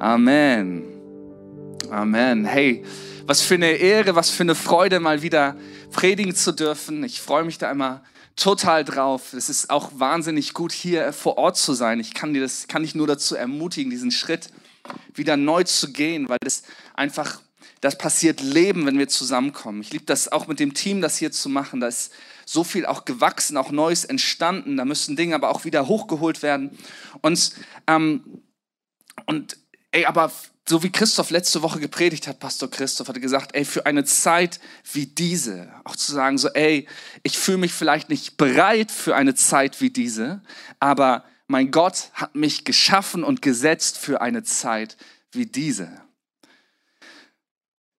Amen. 0.00 0.82
Amen. 1.90 2.46
Hey, 2.46 2.86
was 3.26 3.42
für 3.42 3.56
eine 3.56 3.72
Ehre, 3.72 4.14
was 4.14 4.30
für 4.30 4.44
eine 4.44 4.54
Freude, 4.54 4.98
mal 4.98 5.20
wieder 5.20 5.56
predigen 5.92 6.34
zu 6.34 6.52
dürfen. 6.52 7.04
Ich 7.04 7.20
freue 7.20 7.44
mich 7.44 7.58
da 7.58 7.70
immer 7.70 8.02
total 8.34 8.82
drauf. 8.82 9.34
Es 9.34 9.50
ist 9.50 9.68
auch 9.68 9.90
wahnsinnig 9.96 10.54
gut, 10.54 10.72
hier 10.72 11.12
vor 11.12 11.36
Ort 11.36 11.58
zu 11.58 11.74
sein. 11.74 12.00
Ich 12.00 12.14
kann 12.14 12.32
dir 12.32 12.40
das, 12.40 12.66
kann 12.66 12.82
dich 12.82 12.94
nur 12.94 13.06
dazu 13.06 13.36
ermutigen, 13.36 13.90
diesen 13.90 14.10
Schritt 14.10 14.48
wieder 15.14 15.36
neu 15.36 15.64
zu 15.64 15.92
gehen, 15.92 16.30
weil 16.30 16.38
das 16.40 16.62
einfach, 16.94 17.42
das 17.82 17.98
passiert 17.98 18.40
Leben, 18.40 18.86
wenn 18.86 18.98
wir 18.98 19.08
zusammenkommen. 19.08 19.82
Ich 19.82 19.92
liebe 19.92 20.06
das 20.06 20.32
auch 20.32 20.46
mit 20.46 20.60
dem 20.60 20.72
Team, 20.72 21.02
das 21.02 21.18
hier 21.18 21.30
zu 21.30 21.50
machen. 21.50 21.80
Da 21.80 21.88
ist 21.88 22.10
so 22.46 22.64
viel 22.64 22.86
auch 22.86 23.04
gewachsen, 23.04 23.58
auch 23.58 23.70
Neues 23.70 24.06
entstanden. 24.06 24.78
Da 24.78 24.86
müssen 24.86 25.14
Dinge 25.14 25.34
aber 25.34 25.50
auch 25.50 25.66
wieder 25.66 25.88
hochgeholt 25.88 26.42
werden. 26.42 26.78
Und, 27.20 27.52
ähm, 27.86 28.40
und 29.26 29.58
ey, 29.92 30.06
aber 30.06 30.32
so 30.68 30.82
wie 30.82 30.92
Christoph 30.92 31.30
letzte 31.30 31.62
Woche 31.62 31.80
gepredigt 31.80 32.28
hat, 32.28 32.38
Pastor 32.38 32.70
Christoph, 32.70 33.08
hat 33.08 33.20
gesagt, 33.20 33.54
ey, 33.54 33.64
für 33.64 33.86
eine 33.86 34.04
Zeit 34.04 34.60
wie 34.92 35.06
diese, 35.06 35.72
auch 35.84 35.96
zu 35.96 36.12
sagen, 36.12 36.38
so, 36.38 36.48
ey, 36.50 36.86
ich 37.22 37.38
fühle 37.38 37.58
mich 37.58 37.72
vielleicht 37.72 38.08
nicht 38.08 38.36
bereit 38.36 38.92
für 38.92 39.16
eine 39.16 39.34
Zeit 39.34 39.80
wie 39.80 39.90
diese, 39.90 40.42
aber 40.78 41.24
mein 41.48 41.72
Gott 41.72 42.10
hat 42.14 42.36
mich 42.36 42.64
geschaffen 42.64 43.24
und 43.24 43.42
gesetzt 43.42 43.98
für 43.98 44.20
eine 44.20 44.44
Zeit 44.44 44.96
wie 45.32 45.46
diese. 45.46 45.90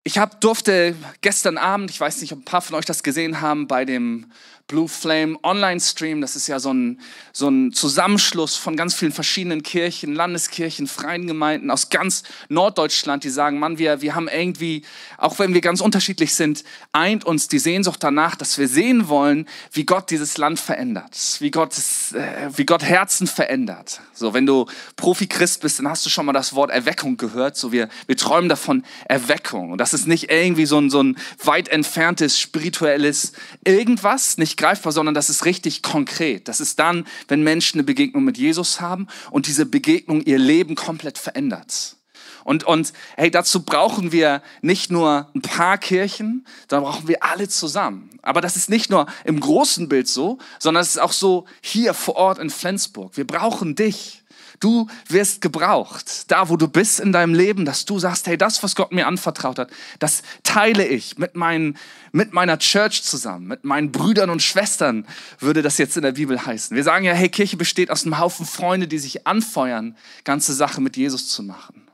Ich 0.03 0.17
hab, 0.17 0.39
durfte 0.39 0.95
gestern 1.19 1.57
Abend, 1.57 1.91
ich 1.91 1.99
weiß 1.99 2.21
nicht, 2.21 2.31
ob 2.31 2.39
ein 2.39 2.45
paar 2.45 2.61
von 2.61 2.75
euch 2.75 2.85
das 2.85 3.03
gesehen 3.03 3.41
haben, 3.41 3.67
bei 3.67 3.85
dem 3.85 4.31
Blue 4.71 4.87
Flame 4.87 5.37
Online 5.43 5.81
Stream. 5.81 6.21
Das 6.21 6.37
ist 6.37 6.47
ja 6.47 6.57
so 6.57 6.73
ein, 6.73 7.01
so 7.33 7.49
ein 7.49 7.73
Zusammenschluss 7.73 8.55
von 8.55 8.77
ganz 8.77 8.95
vielen 8.95 9.11
verschiedenen 9.11 9.63
Kirchen, 9.63 10.15
Landeskirchen, 10.15 10.87
freien 10.87 11.27
Gemeinden 11.27 11.69
aus 11.69 11.89
ganz 11.89 12.23
Norddeutschland, 12.47 13.25
die 13.25 13.29
sagen, 13.29 13.59
Mann, 13.59 13.77
wir, 13.77 14.01
wir 14.01 14.15
haben 14.15 14.29
irgendwie, 14.29 14.83
auch 15.17 15.39
wenn 15.39 15.53
wir 15.53 15.59
ganz 15.59 15.81
unterschiedlich 15.81 16.35
sind, 16.35 16.63
eint 16.93 17.25
uns 17.25 17.49
die 17.49 17.59
Sehnsucht 17.59 18.01
danach, 18.01 18.37
dass 18.37 18.57
wir 18.57 18.69
sehen 18.69 19.09
wollen, 19.09 19.45
wie 19.73 19.85
Gott 19.85 20.09
dieses 20.09 20.37
Land 20.37 20.57
verändert, 20.57 21.17
wie 21.39 21.51
Gott, 21.51 21.75
äh, 22.13 22.49
wie 22.55 22.65
Gott 22.65 22.81
Herzen 22.81 23.27
verändert. 23.27 23.99
So, 24.13 24.33
wenn 24.33 24.45
du 24.45 24.67
Profi-Christ 24.95 25.61
bist, 25.61 25.79
dann 25.79 25.89
hast 25.89 26.05
du 26.05 26.09
schon 26.09 26.25
mal 26.25 26.31
das 26.31 26.53
Wort 26.53 26.71
Erweckung 26.71 27.17
gehört. 27.17 27.57
So, 27.57 27.73
wir, 27.73 27.89
wir 28.07 28.15
träumen 28.15 28.47
davon 28.47 28.85
Erweckung. 29.09 29.71
Und 29.71 29.79
das 29.79 29.93
ist 29.93 30.07
nicht 30.07 30.31
irgendwie 30.31 30.65
so 30.65 30.79
ein, 30.79 30.89
so 30.89 31.03
ein 31.03 31.17
weit 31.43 31.67
entferntes 31.67 32.39
spirituelles 32.39 33.33
irgendwas, 33.65 34.37
nicht 34.37 34.60
greifbar, 34.61 34.91
sondern 34.93 35.15
das 35.15 35.29
ist 35.29 35.45
richtig 35.45 35.81
konkret. 35.81 36.47
Das 36.47 36.61
ist 36.61 36.79
dann, 36.79 37.05
wenn 37.27 37.43
Menschen 37.43 37.79
eine 37.79 37.83
Begegnung 37.83 38.23
mit 38.23 38.37
Jesus 38.37 38.79
haben 38.79 39.07
und 39.31 39.47
diese 39.47 39.65
Begegnung 39.65 40.21
ihr 40.21 40.39
Leben 40.39 40.75
komplett 40.75 41.17
verändert. 41.17 41.97
Und, 42.43 42.63
und 42.63 42.93
hey, 43.17 43.29
dazu 43.29 43.63
brauchen 43.63 44.11
wir 44.11 44.41
nicht 44.61 44.91
nur 44.91 45.29
ein 45.35 45.41
paar 45.41 45.77
Kirchen, 45.77 46.45
sondern 46.69 46.91
brauchen 46.91 47.07
wir 47.07 47.23
alle 47.23 47.47
zusammen. 47.47 48.09
Aber 48.21 48.41
das 48.41 48.55
ist 48.55 48.69
nicht 48.69 48.89
nur 48.89 49.05
im 49.25 49.39
großen 49.39 49.89
Bild 49.89 50.07
so, 50.07 50.37
sondern 50.59 50.81
es 50.81 50.89
ist 50.89 51.01
auch 51.01 51.11
so 51.11 51.45
hier 51.61 51.93
vor 51.93 52.15
Ort 52.15 52.39
in 52.39 52.49
Flensburg. 52.49 53.15
Wir 53.17 53.27
brauchen 53.27 53.75
dich. 53.75 54.20
Du 54.61 54.87
wirst 55.09 55.41
gebraucht, 55.41 56.31
da 56.31 56.47
wo 56.47 56.55
du 56.55 56.67
bist 56.67 56.99
in 56.99 57.11
deinem 57.11 57.33
Leben, 57.33 57.65
dass 57.65 57.83
du 57.83 57.99
sagst, 57.99 58.27
hey, 58.27 58.37
das, 58.37 58.61
was 58.61 58.75
Gott 58.75 58.91
mir 58.91 59.07
anvertraut 59.07 59.59
hat, 59.59 59.71
das 59.99 60.21
teile 60.43 60.85
ich 60.85 61.17
mit, 61.17 61.35
meinen, 61.35 61.77
mit 62.11 62.31
meiner 62.31 62.59
Church 62.59 63.03
zusammen, 63.03 63.47
mit 63.47 63.65
meinen 63.65 63.91
Brüdern 63.91 64.29
und 64.29 64.41
Schwestern, 64.41 65.07
würde 65.39 65.63
das 65.63 65.79
jetzt 65.79 65.97
in 65.97 66.03
der 66.03 66.13
Bibel 66.13 66.45
heißen. 66.45 66.77
Wir 66.77 66.83
sagen 66.83 67.03
ja, 67.03 67.13
hey, 67.13 67.27
Kirche 67.27 67.57
besteht 67.57 67.89
aus 67.89 68.05
einem 68.05 68.19
Haufen 68.19 68.45
Freunde, 68.45 68.87
die 68.87 68.99
sich 68.99 69.25
anfeuern, 69.25 69.97
ganze 70.23 70.53
Sache 70.53 70.79
mit 70.79 70.95
Jesus 70.95 71.27
zu 71.27 71.41
machen. 71.41 71.89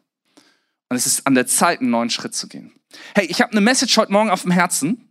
Und 0.89 0.97
es 0.97 1.07
ist 1.07 1.25
an 1.25 1.35
der 1.35 1.47
Zeit, 1.47 1.79
einen 1.79 1.89
neuen 1.89 2.09
Schritt 2.09 2.35
zu 2.35 2.49
gehen. 2.49 2.73
Hey, 3.15 3.25
ich 3.27 3.41
habe 3.41 3.53
eine 3.53 3.61
Message 3.61 3.95
heute 3.97 4.11
Morgen 4.11 4.29
auf 4.29 4.41
dem 4.41 4.51
Herzen 4.51 5.06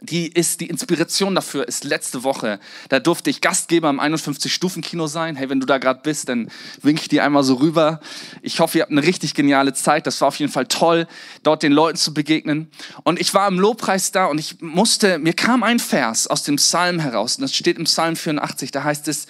die 0.00 0.28
ist 0.28 0.60
die 0.60 0.66
Inspiration 0.66 1.34
dafür 1.34 1.66
ist 1.66 1.84
letzte 1.84 2.22
Woche. 2.22 2.58
Da 2.88 3.00
durfte 3.00 3.30
ich 3.30 3.40
Gastgeber 3.40 3.88
im 3.90 4.00
51-Stufen-Kino 4.00 5.06
sein. 5.06 5.36
Hey, 5.36 5.48
wenn 5.48 5.60
du 5.60 5.66
da 5.66 5.78
gerade 5.78 6.00
bist, 6.02 6.28
dann 6.28 6.50
wink 6.82 7.00
ich 7.00 7.08
dir 7.08 7.24
einmal 7.24 7.42
so 7.42 7.54
rüber. 7.54 8.00
Ich 8.42 8.60
hoffe, 8.60 8.78
ihr 8.78 8.82
habt 8.82 8.92
eine 8.92 9.02
richtig 9.02 9.34
geniale 9.34 9.72
Zeit. 9.74 10.06
Das 10.06 10.20
war 10.20 10.28
auf 10.28 10.36
jeden 10.36 10.52
Fall 10.52 10.66
toll, 10.66 11.06
dort 11.42 11.62
den 11.62 11.72
Leuten 11.72 11.96
zu 11.96 12.12
begegnen. 12.12 12.70
Und 13.04 13.20
ich 13.20 13.34
war 13.34 13.48
im 13.48 13.58
Lobpreis 13.58 14.12
da 14.12 14.26
und 14.26 14.38
ich 14.38 14.60
musste, 14.60 15.18
mir 15.18 15.32
kam 15.32 15.62
ein 15.62 15.78
Vers 15.78 16.26
aus 16.26 16.42
dem 16.42 16.56
Psalm 16.56 16.98
heraus. 16.98 17.36
Und 17.36 17.42
das 17.42 17.54
steht 17.54 17.78
im 17.78 17.84
Psalm 17.84 18.16
84. 18.16 18.70
Da 18.70 18.84
heißt 18.84 19.08
es, 19.08 19.26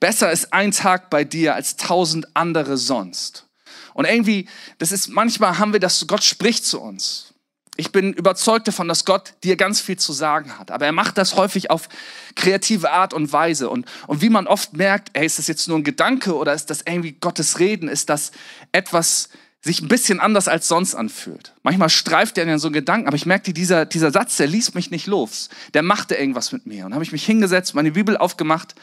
besser 0.00 0.30
ist 0.30 0.52
ein 0.52 0.72
Tag 0.72 1.10
bei 1.10 1.24
dir 1.24 1.54
als 1.54 1.76
tausend 1.76 2.26
andere 2.34 2.76
sonst. 2.76 3.46
Und 3.94 4.06
irgendwie, 4.06 4.48
das 4.78 4.90
ist, 4.92 5.08
manchmal 5.08 5.58
haben 5.58 5.72
wir 5.72 5.80
das, 5.80 6.06
Gott 6.06 6.24
spricht 6.24 6.64
zu 6.64 6.80
uns. 6.80 7.31
Ich 7.76 7.90
bin 7.90 8.12
überzeugt 8.12 8.68
davon, 8.68 8.86
dass 8.86 9.06
Gott 9.06 9.32
dir 9.44 9.56
ganz 9.56 9.80
viel 9.80 9.98
zu 9.98 10.12
sagen 10.12 10.58
hat. 10.58 10.70
Aber 10.70 10.84
er 10.84 10.92
macht 10.92 11.16
das 11.16 11.36
häufig 11.36 11.70
auf 11.70 11.88
kreative 12.36 12.90
Art 12.90 13.14
und 13.14 13.32
Weise. 13.32 13.70
Und, 13.70 13.86
und 14.06 14.20
wie 14.20 14.28
man 14.28 14.46
oft 14.46 14.74
merkt, 14.74 15.10
ey, 15.14 15.24
ist 15.24 15.38
das 15.38 15.46
jetzt 15.46 15.68
nur 15.68 15.78
ein 15.78 15.84
Gedanke 15.84 16.36
oder 16.36 16.52
ist 16.52 16.66
das 16.66 16.82
irgendwie 16.82 17.12
Gottes 17.12 17.58
Reden? 17.58 17.88
Ist 17.88 18.10
das 18.10 18.32
etwas 18.72 19.30
sich 19.64 19.80
ein 19.80 19.88
bisschen 19.88 20.20
anders 20.20 20.48
als 20.48 20.68
sonst 20.68 20.94
anfühlt? 20.94 21.54
Manchmal 21.62 21.88
streift 21.88 22.36
er 22.36 22.44
in 22.44 22.58
so 22.58 22.66
einen 22.68 22.74
Gedanken, 22.74 23.06
aber 23.06 23.16
ich 23.16 23.26
merkte, 23.26 23.54
dieser, 23.54 23.86
dieser 23.86 24.10
Satz, 24.10 24.36
der 24.36 24.48
ließ 24.48 24.74
mich 24.74 24.90
nicht 24.90 25.06
los. 25.06 25.48
Der 25.72 25.82
machte 25.82 26.14
irgendwas 26.14 26.52
mit 26.52 26.66
mir. 26.66 26.84
Und 26.84 26.92
habe 26.92 27.04
ich 27.04 27.12
mich 27.12 27.24
hingesetzt, 27.24 27.74
meine 27.74 27.92
Bibel 27.92 28.18
aufgemacht 28.18 28.74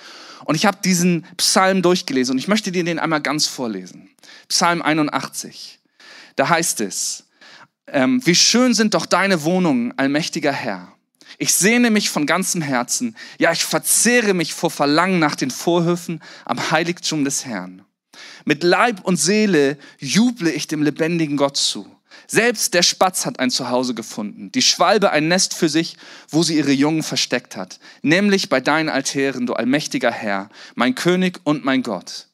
und 0.45 0.55
ich 0.55 0.65
habe 0.65 0.79
diesen 0.83 1.25
Psalm 1.37 1.83
durchgelesen. 1.83 2.33
Und 2.33 2.39
ich 2.39 2.47
möchte 2.47 2.71
dir 2.71 2.83
den 2.83 2.97
einmal 2.97 3.21
ganz 3.21 3.45
vorlesen. 3.45 4.09
Psalm 4.47 4.81
81. 4.81 5.79
Da 6.35 6.49
heißt 6.49 6.81
es, 6.81 7.25
ähm, 7.93 8.25
wie 8.25 8.35
schön 8.35 8.73
sind 8.73 8.93
doch 8.93 9.05
deine 9.05 9.43
Wohnungen, 9.43 9.93
allmächtiger 9.97 10.51
Herr. 10.51 10.93
Ich 11.37 11.53
sehne 11.53 11.89
mich 11.89 12.09
von 12.09 12.25
ganzem 12.25 12.61
Herzen, 12.61 13.15
ja, 13.37 13.51
ich 13.51 13.63
verzehre 13.63 14.33
mich 14.33 14.53
vor 14.53 14.71
Verlangen 14.71 15.19
nach 15.19 15.35
den 15.35 15.51
Vorhöfen 15.51 16.21
am 16.45 16.71
Heiligtum 16.71 17.23
des 17.23 17.45
Herrn. 17.45 17.83
Mit 18.45 18.63
Leib 18.63 19.05
und 19.05 19.17
Seele 19.17 19.77
juble 19.99 20.51
ich 20.51 20.67
dem 20.67 20.83
lebendigen 20.83 21.37
Gott 21.37 21.55
zu. 21.55 21.87
Selbst 22.27 22.73
der 22.73 22.83
Spatz 22.83 23.25
hat 23.25 23.39
ein 23.39 23.49
Zuhause 23.49 23.93
gefunden, 23.93 24.51
die 24.51 24.61
Schwalbe 24.61 25.11
ein 25.11 25.27
Nest 25.27 25.53
für 25.53 25.69
sich, 25.69 25.97
wo 26.29 26.43
sie 26.43 26.57
ihre 26.57 26.71
Jungen 26.71 27.03
versteckt 27.03 27.55
hat, 27.55 27.79
nämlich 28.01 28.49
bei 28.49 28.59
deinen 28.59 28.89
Altären, 28.89 29.45
du 29.45 29.53
allmächtiger 29.53 30.11
Herr, 30.11 30.49
mein 30.75 30.95
König 30.95 31.39
und 31.43 31.63
mein 31.63 31.83
Gott. 31.83 32.27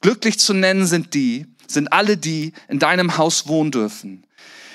Glücklich 0.00 0.38
zu 0.38 0.52
nennen 0.52 0.86
sind 0.86 1.14
die, 1.14 1.46
sind 1.66 1.92
alle 1.92 2.16
die 2.16 2.52
in 2.68 2.78
deinem 2.78 3.16
Haus 3.16 3.46
wohnen 3.46 3.70
dürfen. 3.70 4.24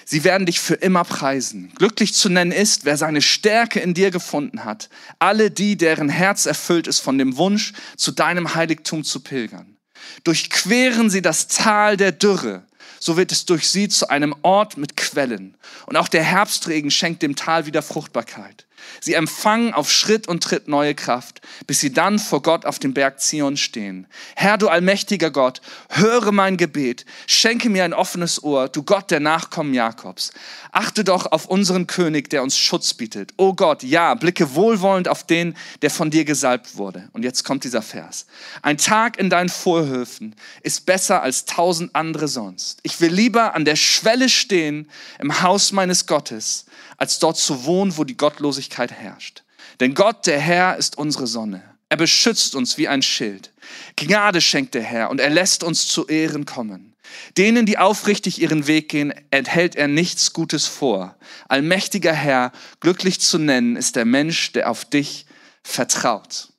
Sie 0.05 0.23
werden 0.23 0.45
dich 0.45 0.59
für 0.59 0.75
immer 0.75 1.03
preisen. 1.03 1.71
Glücklich 1.75 2.13
zu 2.13 2.29
nennen 2.29 2.51
ist, 2.51 2.85
wer 2.85 2.97
seine 2.97 3.21
Stärke 3.21 3.79
in 3.79 3.93
dir 3.93 4.11
gefunden 4.11 4.65
hat. 4.65 4.89
Alle 5.19 5.51
die, 5.51 5.77
deren 5.77 6.09
Herz 6.09 6.45
erfüllt 6.45 6.87
ist 6.87 6.99
von 6.99 7.17
dem 7.17 7.37
Wunsch, 7.37 7.73
zu 7.95 8.11
deinem 8.11 8.55
Heiligtum 8.55 9.03
zu 9.03 9.21
pilgern. 9.21 9.77
Durchqueren 10.23 11.09
sie 11.09 11.21
das 11.21 11.47
Tal 11.47 11.97
der 11.97 12.11
Dürre, 12.11 12.65
so 12.99 13.17
wird 13.17 13.31
es 13.31 13.45
durch 13.45 13.69
sie 13.69 13.89
zu 13.89 14.09
einem 14.09 14.35
Ort 14.41 14.77
mit 14.77 14.97
Quellen. 14.97 15.57
Und 15.85 15.97
auch 15.97 16.07
der 16.07 16.23
Herbstregen 16.23 16.91
schenkt 16.91 17.21
dem 17.21 17.35
Tal 17.35 17.65
wieder 17.65 17.81
Fruchtbarkeit. 17.81 18.65
Sie 18.99 19.13
empfangen 19.13 19.73
auf 19.73 19.91
Schritt 19.91 20.27
und 20.27 20.43
Tritt 20.43 20.67
neue 20.67 20.95
Kraft, 20.95 21.41
bis 21.67 21.79
sie 21.79 21.93
dann 21.93 22.19
vor 22.19 22.41
Gott 22.41 22.65
auf 22.65 22.79
dem 22.79 22.93
Berg 22.93 23.19
Zion 23.19 23.57
stehen. 23.57 24.07
Herr, 24.35 24.57
du 24.57 24.67
allmächtiger 24.67 25.31
Gott, 25.31 25.61
höre 25.89 26.31
mein 26.31 26.57
Gebet, 26.57 27.05
schenke 27.27 27.69
mir 27.69 27.83
ein 27.83 27.93
offenes 27.93 28.43
Ohr, 28.43 28.69
du 28.69 28.83
Gott 28.83 29.11
der 29.11 29.19
Nachkommen 29.19 29.73
Jakobs. 29.73 30.31
Achte 30.71 31.03
doch 31.03 31.31
auf 31.31 31.45
unseren 31.45 31.87
König, 31.87 32.29
der 32.29 32.43
uns 32.43 32.57
Schutz 32.57 32.93
bietet. 32.93 33.33
O 33.37 33.53
Gott, 33.53 33.83
ja, 33.83 34.15
blicke 34.15 34.55
wohlwollend 34.55 35.07
auf 35.07 35.23
den, 35.25 35.55
der 35.81 35.89
von 35.89 36.11
dir 36.11 36.25
gesalbt 36.25 36.77
wurde. 36.77 37.09
Und 37.13 37.23
jetzt 37.23 37.43
kommt 37.43 37.63
dieser 37.63 37.81
Vers. 37.81 38.25
Ein 38.61 38.77
Tag 38.77 39.17
in 39.17 39.29
deinen 39.29 39.49
Vorhöfen 39.49 40.35
ist 40.61 40.85
besser 40.85 41.21
als 41.21 41.45
tausend 41.45 41.95
andere 41.95 42.27
sonst. 42.27 42.79
Ich 42.83 43.01
will 43.01 43.11
lieber 43.11 43.55
an 43.55 43.65
der 43.65 43.75
Schwelle 43.75 44.29
stehen 44.29 44.89
im 45.19 45.41
Haus 45.41 45.71
meines 45.71 46.05
Gottes, 46.07 46.65
als 47.03 47.19
dort 47.19 47.35
zu 47.37 47.65
wohnen, 47.65 47.97
wo 47.97 48.05
die 48.05 48.15
Gottlosigkeit 48.15 48.89
herrscht. 48.89 49.43
Denn 49.81 49.93
Gott, 49.93 50.25
der 50.25 50.39
Herr, 50.39 50.77
ist 50.77 50.97
unsere 50.97 51.27
Sonne. 51.27 51.61
Er 51.89 51.97
beschützt 51.97 52.55
uns 52.55 52.77
wie 52.77 52.87
ein 52.87 53.01
Schild. 53.01 53.51
Gnade 53.97 54.39
schenkt 54.39 54.73
der 54.73 54.83
Herr 54.83 55.09
und 55.09 55.19
er 55.19 55.29
lässt 55.29 55.65
uns 55.65 55.85
zu 55.85 56.07
Ehren 56.07 56.45
kommen. 56.45 56.95
Denen, 57.37 57.65
die 57.65 57.77
aufrichtig 57.77 58.39
ihren 58.39 58.67
Weg 58.67 58.87
gehen, 58.87 59.13
enthält 59.31 59.75
er 59.75 59.89
nichts 59.89 60.31
Gutes 60.31 60.65
vor. 60.65 61.17
Allmächtiger 61.49 62.13
Herr, 62.13 62.53
glücklich 62.79 63.19
zu 63.19 63.37
nennen 63.37 63.75
ist 63.75 63.97
der 63.97 64.05
Mensch, 64.05 64.53
der 64.53 64.69
auf 64.69 64.85
dich 64.85 65.25
vertraut. 65.61 66.53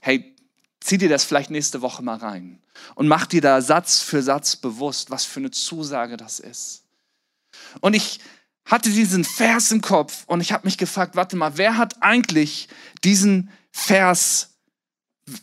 Hey, 0.00 0.34
zieh 0.80 0.96
dir 0.96 1.10
das 1.10 1.24
vielleicht 1.24 1.50
nächste 1.50 1.82
Woche 1.82 2.02
mal 2.02 2.16
rein 2.16 2.58
und 2.94 3.06
mach 3.06 3.26
dir 3.26 3.42
da 3.42 3.60
Satz 3.60 4.00
für 4.00 4.22
Satz 4.22 4.56
bewusst, 4.56 5.10
was 5.10 5.26
für 5.26 5.40
eine 5.40 5.50
Zusage 5.50 6.16
das 6.16 6.40
ist. 6.40 6.84
Und 7.82 7.92
ich 7.92 8.18
hatte 8.64 8.90
diesen 8.90 9.24
Vers 9.24 9.70
im 9.72 9.80
Kopf 9.80 10.24
und 10.26 10.40
ich 10.40 10.52
habe 10.52 10.66
mich 10.66 10.78
gefragt, 10.78 11.16
warte 11.16 11.36
mal, 11.36 11.56
wer 11.56 11.76
hat 11.76 11.96
eigentlich 12.00 12.68
diesen 13.02 13.50
Vers 13.70 14.52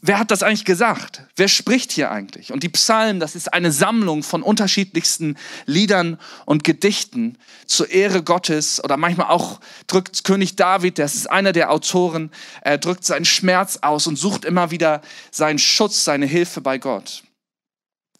wer 0.01 0.19
hat 0.19 0.31
das 0.31 0.44
eigentlich 0.44 0.66
gesagt? 0.66 1.24
Wer 1.36 1.48
spricht 1.48 1.92
hier 1.92 2.12
eigentlich? 2.12 2.51
Und 2.51 2.63
die 2.63 2.69
Psalmen, 2.69 3.19
das 3.19 3.36
ist 3.36 3.54
eine 3.54 3.71
Sammlung 3.71 4.24
von 4.24 4.44
unterschiedlichsten 4.44 5.38
Liedern 5.66 6.19
und 6.45 6.63
Gedichten 6.63 7.38
zur 7.66 7.89
Ehre 7.89 8.24
Gottes 8.24 8.83
oder 8.83 8.98
manchmal 8.98 9.27
auch 9.27 9.60
drückt 9.88 10.24
König 10.24 10.56
David, 10.56 11.00
das 11.00 11.15
ist 11.15 11.30
einer 11.30 11.54
der 11.54 11.72
Autoren, 11.72 12.31
er 12.62 12.77
drückt 12.77 13.06
seinen 13.06 13.25
Schmerz 13.25 13.80
aus 13.81 14.07
und 14.07 14.18
sucht 14.18 14.45
immer 14.45 14.72
wieder 14.72 15.01
seinen 15.31 15.60
Schutz, 15.60 16.04
seine 16.04 16.25
Hilfe 16.25 16.62
bei 16.62 16.77
Gott. 16.77 17.24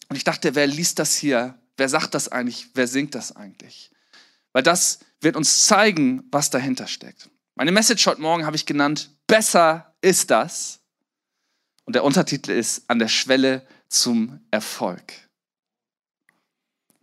Und 0.08 0.16
ich 0.16 0.24
dachte, 0.24 0.54
wer 0.54 0.66
liest 0.66 0.98
das 0.98 1.14
hier? 1.14 1.54
Wer 1.76 1.88
sagt 1.88 2.14
das 2.14 2.28
eigentlich? 2.28 2.68
Wer 2.74 2.88
singt 2.88 3.14
das 3.14 3.36
eigentlich? 3.36 3.90
Weil 4.52 4.62
das 4.62 5.00
wird 5.20 5.36
uns 5.36 5.66
zeigen, 5.66 6.24
was 6.30 6.50
dahinter 6.50 6.86
steckt. 6.86 7.28
Meine 7.54 7.72
Message 7.72 8.06
heute 8.06 8.20
Morgen 8.20 8.46
habe 8.46 8.56
ich 8.56 8.66
genannt, 8.66 9.10
besser 9.26 9.94
ist 10.00 10.30
das. 10.30 10.80
Und 11.84 11.94
der 11.94 12.04
Untertitel 12.04 12.52
ist 12.52 12.84
an 12.88 12.98
der 12.98 13.08
Schwelle 13.08 13.66
zum 13.88 14.40
Erfolg. 14.50 15.12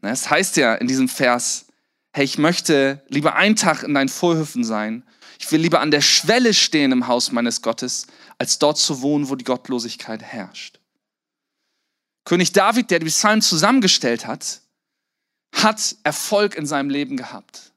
Es 0.01 0.29
heißt 0.29 0.57
ja 0.57 0.75
in 0.75 0.87
diesem 0.87 1.09
Vers, 1.09 1.65
hey, 2.13 2.23
ich 2.23 2.37
möchte 2.37 3.03
lieber 3.09 3.35
einen 3.35 3.55
Tag 3.55 3.83
in 3.83 3.93
deinen 3.93 4.09
Vorhöfen 4.09 4.63
sein. 4.63 5.03
Ich 5.39 5.51
will 5.51 5.61
lieber 5.61 5.81
an 5.81 5.91
der 5.91 6.01
Schwelle 6.01 6.53
stehen 6.53 6.91
im 6.91 7.07
Haus 7.07 7.31
meines 7.31 7.61
Gottes, 7.61 8.07
als 8.37 8.57
dort 8.59 8.77
zu 8.77 9.01
wohnen, 9.01 9.29
wo 9.29 9.35
die 9.35 9.43
Gottlosigkeit 9.43 10.21
herrscht. 10.21 10.79
König 12.25 12.51
David, 12.51 12.91
der 12.91 12.99
die 12.99 13.05
Psalmen 13.05 13.41
zusammengestellt 13.41 14.25
hat, 14.25 14.61
hat 15.53 15.95
Erfolg 16.03 16.55
in 16.55 16.65
seinem 16.65 16.89
Leben 16.89 17.17
gehabt. 17.17 17.73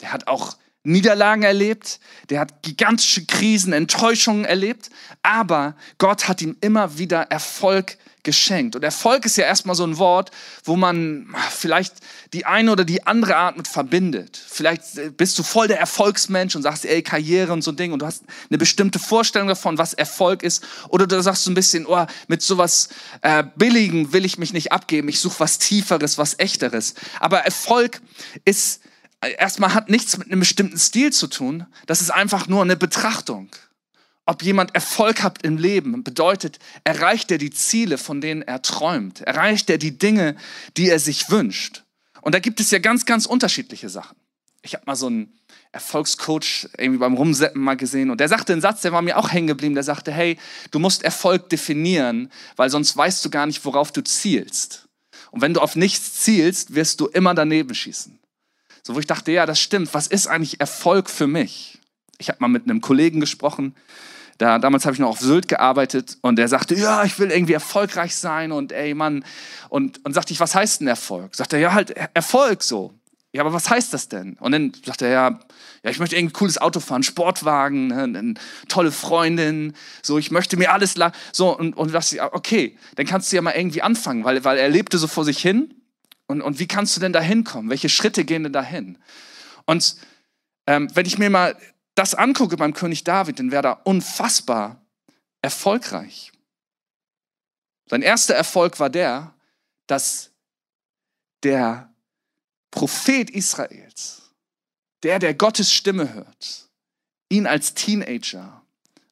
Der 0.00 0.12
hat 0.12 0.26
auch 0.28 0.56
Niederlagen 0.82 1.42
erlebt, 1.42 1.98
der 2.30 2.38
hat 2.38 2.62
gigantische 2.62 3.26
Krisen, 3.26 3.72
Enttäuschungen 3.72 4.44
erlebt, 4.44 4.90
aber 5.22 5.74
Gott 5.98 6.28
hat 6.28 6.42
ihm 6.42 6.56
immer 6.60 6.96
wieder 6.98 7.22
Erfolg 7.22 7.98
geschenkt. 8.26 8.76
Und 8.76 8.82
Erfolg 8.82 9.24
ist 9.24 9.36
ja 9.38 9.44
erstmal 9.44 9.74
so 9.74 9.84
ein 9.84 9.96
Wort, 9.96 10.30
wo 10.64 10.76
man 10.76 11.34
vielleicht 11.50 11.94
die 12.34 12.44
eine 12.44 12.72
oder 12.72 12.84
die 12.84 13.06
andere 13.06 13.36
Art 13.36 13.56
mit 13.56 13.68
verbindet. 13.68 14.36
Vielleicht 14.36 15.16
bist 15.16 15.38
du 15.38 15.42
voll 15.42 15.68
der 15.68 15.78
Erfolgsmensch 15.78 16.54
und 16.56 16.62
sagst, 16.62 16.84
ey, 16.84 17.02
Karriere 17.02 17.54
und 17.54 17.62
so 17.62 17.70
ein 17.70 17.76
Ding 17.76 17.92
und 17.92 18.00
du 18.00 18.06
hast 18.06 18.24
eine 18.50 18.58
bestimmte 18.58 18.98
Vorstellung 18.98 19.48
davon, 19.48 19.78
was 19.78 19.94
Erfolg 19.94 20.42
ist. 20.42 20.62
Oder 20.88 21.06
du 21.06 21.22
sagst 21.22 21.44
so 21.44 21.50
ein 21.50 21.54
bisschen, 21.54 21.86
oh, 21.86 22.04
mit 22.26 22.42
sowas 22.42 22.88
äh, 23.22 23.44
Billigen 23.56 24.12
will 24.12 24.26
ich 24.26 24.36
mich 24.36 24.52
nicht 24.52 24.72
abgeben, 24.72 25.08
ich 25.08 25.20
suche 25.20 25.40
was 25.40 25.58
Tieferes, 25.58 26.18
was 26.18 26.38
Echteres. 26.38 26.94
Aber 27.20 27.38
Erfolg 27.38 28.02
ist 28.44 28.82
erstmal 29.38 29.72
hat 29.72 29.88
nichts 29.88 30.18
mit 30.18 30.26
einem 30.26 30.40
bestimmten 30.40 30.78
Stil 30.78 31.12
zu 31.12 31.28
tun. 31.28 31.66
Das 31.86 32.00
ist 32.00 32.10
einfach 32.10 32.48
nur 32.48 32.62
eine 32.62 32.76
Betrachtung 32.76 33.48
ob 34.26 34.42
jemand 34.42 34.74
Erfolg 34.74 35.22
hat 35.22 35.42
im 35.44 35.56
Leben, 35.56 36.02
bedeutet, 36.02 36.58
erreicht 36.84 37.30
er 37.30 37.38
die 37.38 37.50
Ziele, 37.50 37.96
von 37.96 38.20
denen 38.20 38.42
er 38.42 38.60
träumt, 38.60 39.20
erreicht 39.20 39.70
er 39.70 39.78
die 39.78 39.96
Dinge, 39.96 40.36
die 40.76 40.90
er 40.90 40.98
sich 40.98 41.30
wünscht. 41.30 41.84
Und 42.20 42.34
da 42.34 42.40
gibt 42.40 42.58
es 42.58 42.72
ja 42.72 42.80
ganz, 42.80 43.06
ganz 43.06 43.24
unterschiedliche 43.26 43.88
Sachen. 43.88 44.16
Ich 44.62 44.74
habe 44.74 44.82
mal 44.84 44.96
so 44.96 45.06
einen 45.06 45.32
Erfolgscoach 45.70 46.68
irgendwie 46.76 46.98
beim 46.98 47.14
Rumseppen 47.14 47.62
mal 47.62 47.76
gesehen 47.76 48.10
und 48.10 48.18
der 48.18 48.28
sagte 48.28 48.52
einen 48.52 48.62
Satz, 48.62 48.80
der 48.80 48.92
war 48.92 49.02
mir 49.02 49.16
auch 49.16 49.30
hängen 49.30 49.46
geblieben, 49.46 49.74
der 49.74 49.84
sagte, 49.84 50.10
hey, 50.10 50.38
du 50.72 50.80
musst 50.80 51.04
Erfolg 51.04 51.48
definieren, 51.50 52.32
weil 52.56 52.68
sonst 52.68 52.96
weißt 52.96 53.24
du 53.24 53.30
gar 53.30 53.46
nicht, 53.46 53.64
worauf 53.64 53.92
du 53.92 54.02
zielst. 54.02 54.88
Und 55.30 55.40
wenn 55.40 55.54
du 55.54 55.60
auf 55.60 55.76
nichts 55.76 56.14
zielst, 56.14 56.74
wirst 56.74 57.00
du 57.00 57.06
immer 57.06 57.34
daneben 57.34 57.74
schießen. 57.74 58.18
So, 58.82 58.94
wo 58.94 58.98
ich 58.98 59.06
dachte, 59.06 59.32
ja, 59.32 59.46
das 59.46 59.60
stimmt. 59.60 59.92
Was 59.94 60.06
ist 60.06 60.26
eigentlich 60.26 60.60
Erfolg 60.60 61.10
für 61.10 61.26
mich? 61.26 61.78
Ich 62.18 62.28
habe 62.28 62.38
mal 62.40 62.48
mit 62.48 62.64
einem 62.64 62.80
Kollegen 62.80 63.20
gesprochen, 63.20 63.74
da, 64.38 64.58
damals 64.58 64.84
habe 64.84 64.94
ich 64.94 65.00
noch 65.00 65.08
auf 65.08 65.20
Sylt 65.20 65.48
gearbeitet 65.48 66.18
und 66.20 66.36
der 66.36 66.48
sagte, 66.48 66.74
ja, 66.74 67.04
ich 67.04 67.18
will 67.18 67.30
irgendwie 67.30 67.54
erfolgreich 67.54 68.14
sein 68.14 68.52
und 68.52 68.72
ey, 68.72 68.94
Mann. 68.94 69.24
Und, 69.68 70.04
und 70.04 70.12
sagte 70.12 70.32
ich, 70.32 70.40
was 70.40 70.54
heißt 70.54 70.80
denn 70.80 70.88
Erfolg? 70.88 71.34
Sagt 71.34 71.52
er, 71.52 71.58
ja, 71.58 71.72
halt 71.72 71.94
Erfolg 72.14 72.62
so. 72.62 72.92
Ja, 73.32 73.42
aber 73.42 73.52
was 73.52 73.68
heißt 73.68 73.92
das 73.92 74.08
denn? 74.08 74.34
Und 74.40 74.52
dann 74.52 74.72
sagt 74.84 75.02
er, 75.02 75.10
ja, 75.10 75.40
ja, 75.82 75.90
ich 75.90 75.98
möchte 75.98 76.16
irgendwie 76.16 76.32
ein 76.32 76.38
cooles 76.38 76.58
Auto 76.58 76.80
fahren, 76.80 77.02
Sportwagen, 77.02 77.88
ne, 77.88 78.02
eine 78.04 78.34
tolle 78.68 78.90
Freundin, 78.90 79.74
so, 80.02 80.16
ich 80.16 80.30
möchte 80.30 80.56
mir 80.56 80.72
alles, 80.72 80.94
so, 81.32 81.56
und, 81.56 81.76
und 81.76 81.92
dachte, 81.92 82.32
okay, 82.32 82.78
dann 82.94 83.04
kannst 83.04 83.30
du 83.30 83.36
ja 83.36 83.42
mal 83.42 83.52
irgendwie 83.52 83.82
anfangen, 83.82 84.24
weil, 84.24 84.42
weil 84.44 84.56
er 84.56 84.70
lebte 84.70 84.96
so 84.96 85.06
vor 85.06 85.24
sich 85.24 85.38
hin. 85.38 85.74
Und, 86.26 86.40
und 86.42 86.58
wie 86.58 86.66
kannst 86.66 86.96
du 86.96 87.00
denn 87.00 87.12
da 87.12 87.20
hinkommen? 87.20 87.70
Welche 87.70 87.88
Schritte 87.88 88.24
gehen 88.24 88.42
denn 88.42 88.52
dahin? 88.52 88.98
Und 89.66 89.96
ähm, 90.66 90.88
wenn 90.94 91.06
ich 91.06 91.18
mir 91.18 91.30
mal 91.30 91.56
das 91.96 92.14
angucke 92.14 92.56
beim 92.56 92.74
König 92.74 93.02
David, 93.02 93.40
dann 93.40 93.50
wäre 93.50 93.66
er 93.66 93.86
unfassbar 93.86 94.80
erfolgreich. 95.42 96.30
Sein 97.88 98.02
erster 98.02 98.34
Erfolg 98.34 98.78
war 98.78 98.90
der, 98.90 99.34
dass 99.86 100.30
der 101.42 101.92
Prophet 102.70 103.30
Israels, 103.30 104.34
der, 105.02 105.18
der 105.18 105.34
Gottes 105.34 105.72
Stimme 105.72 106.12
hört, 106.12 106.68
ihn 107.28 107.46
als 107.46 107.74
Teenager, 107.74 108.62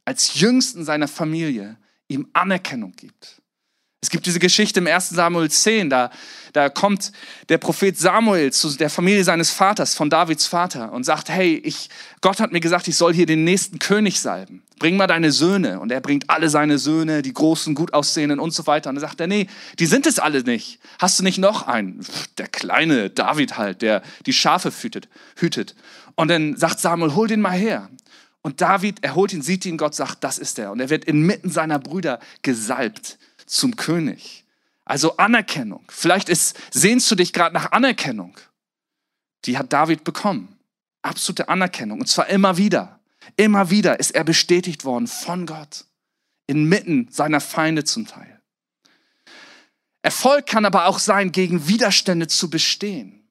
als 0.05 0.35
Jüngsten 0.35 0.85
seiner 0.85 1.09
Familie, 1.09 1.79
ihm 2.09 2.29
Anerkennung 2.35 2.93
gibt. 2.93 3.41
Es 4.05 4.11
gibt 4.11 4.27
diese 4.27 4.39
Geschichte 4.39 4.81
im 4.81 4.87
1. 4.87 5.09
Samuel 5.09 5.51
10, 5.51 5.89
da, 5.89 6.11
da 6.53 6.69
kommt 6.69 7.11
der 7.49 7.57
Prophet 7.57 7.97
Samuel 7.97 8.53
zu 8.53 8.69
der 8.77 8.91
Familie 8.91 9.25
seines 9.25 9.51
Vaters, 9.51 9.95
von 9.95 10.11
Davids 10.11 10.47
Vater, 10.47 10.93
und 10.93 11.05
sagt, 11.05 11.31
hey, 11.31 11.57
ich, 11.65 11.89
Gott 12.21 12.39
hat 12.39 12.53
mir 12.53 12.61
gesagt, 12.61 12.87
ich 12.87 12.99
soll 12.99 13.15
hier 13.15 13.25
den 13.25 13.45
nächsten 13.45 13.79
König 13.79 14.21
salben. 14.21 14.63
Bring 14.79 14.99
mal 14.99 15.07
deine 15.07 15.33
Söhne. 15.33 15.81
Und 15.81 15.91
er 15.91 16.03
bringt 16.03 16.29
alle 16.29 16.51
seine 16.51 16.77
Söhne, 16.77 17.23
die 17.23 17.33
großen, 17.33 17.75
gut 17.75 17.95
aussehenden 17.95 18.41
und 18.41 18.53
so 18.53 18.67
weiter. 18.67 18.91
Und 18.91 18.97
dann 18.97 19.09
sagt 19.09 19.21
er, 19.21 19.27
nee, 19.27 19.47
die 19.79 19.87
sind 19.87 20.07
es 20.07 20.19
alle 20.19 20.43
nicht. 20.43 20.81
Hast 20.99 21.19
du 21.19 21.23
nicht 21.23 21.39
noch 21.39 21.67
einen? 21.67 22.05
Der 22.37 22.49
kleine 22.49 23.09
David 23.09 23.57
halt, 23.57 23.81
der 23.81 24.03
die 24.27 24.35
Schafe 24.35 24.71
hütet. 24.71 25.09
hütet. 25.37 25.75
Und 26.15 26.29
dann 26.29 26.59
sagt 26.59 26.79
Samuel, 26.79 27.15
hol 27.15 27.27
den 27.27 27.41
mal 27.41 27.53
her. 27.53 27.89
Und 28.43 28.61
David, 28.61 28.99
er 29.01 29.15
holt 29.15 29.33
ihn, 29.33 29.41
sieht 29.41 29.65
ihn, 29.65 29.79
Gott 29.79 29.95
sagt, 29.95 30.23
das 30.25 30.37
ist 30.37 30.59
er. 30.59 30.73
Und 30.73 30.81
er 30.81 30.91
wird 30.91 31.07
inmitten 31.07 31.49
seiner 31.49 31.79
Brüder 31.79 32.21
gesalbt 32.43 33.17
zum 33.47 33.77
König. 33.77 34.45
Also 34.85 35.17
Anerkennung. 35.17 35.85
Vielleicht 35.89 36.29
ist, 36.29 36.57
sehnst 36.71 37.11
du 37.11 37.15
dich 37.15 37.33
gerade 37.33 37.55
nach 37.55 37.73
Anerkennung. 37.73 38.37
Die 39.45 39.59
hat 39.59 39.73
David 39.73 40.05
bekommen. 40.05 40.59
Absolute 41.03 41.49
Anerkennung. 41.49 42.01
Und 42.01 42.07
zwar 42.07 42.29
immer 42.29 42.57
wieder. 42.57 43.01
Immer 43.37 43.71
wieder 43.71 43.99
ist 43.99 44.11
er 44.15 44.25
bestätigt 44.25 44.85
worden 44.85 45.07
von 45.07 45.47
Gott. 45.47 45.87
Inmitten 46.47 47.09
seiner 47.11 47.41
Feinde 47.41 47.85
zum 47.85 48.07
Teil. 48.07 48.41
Erfolg 50.03 50.47
kann 50.47 50.67
aber 50.67 50.85
auch 50.85 50.99
sein, 50.99 51.33
gegen 51.33 51.67
Widerstände 51.67 52.27
zu 52.27 52.51
bestehen. 52.51 53.24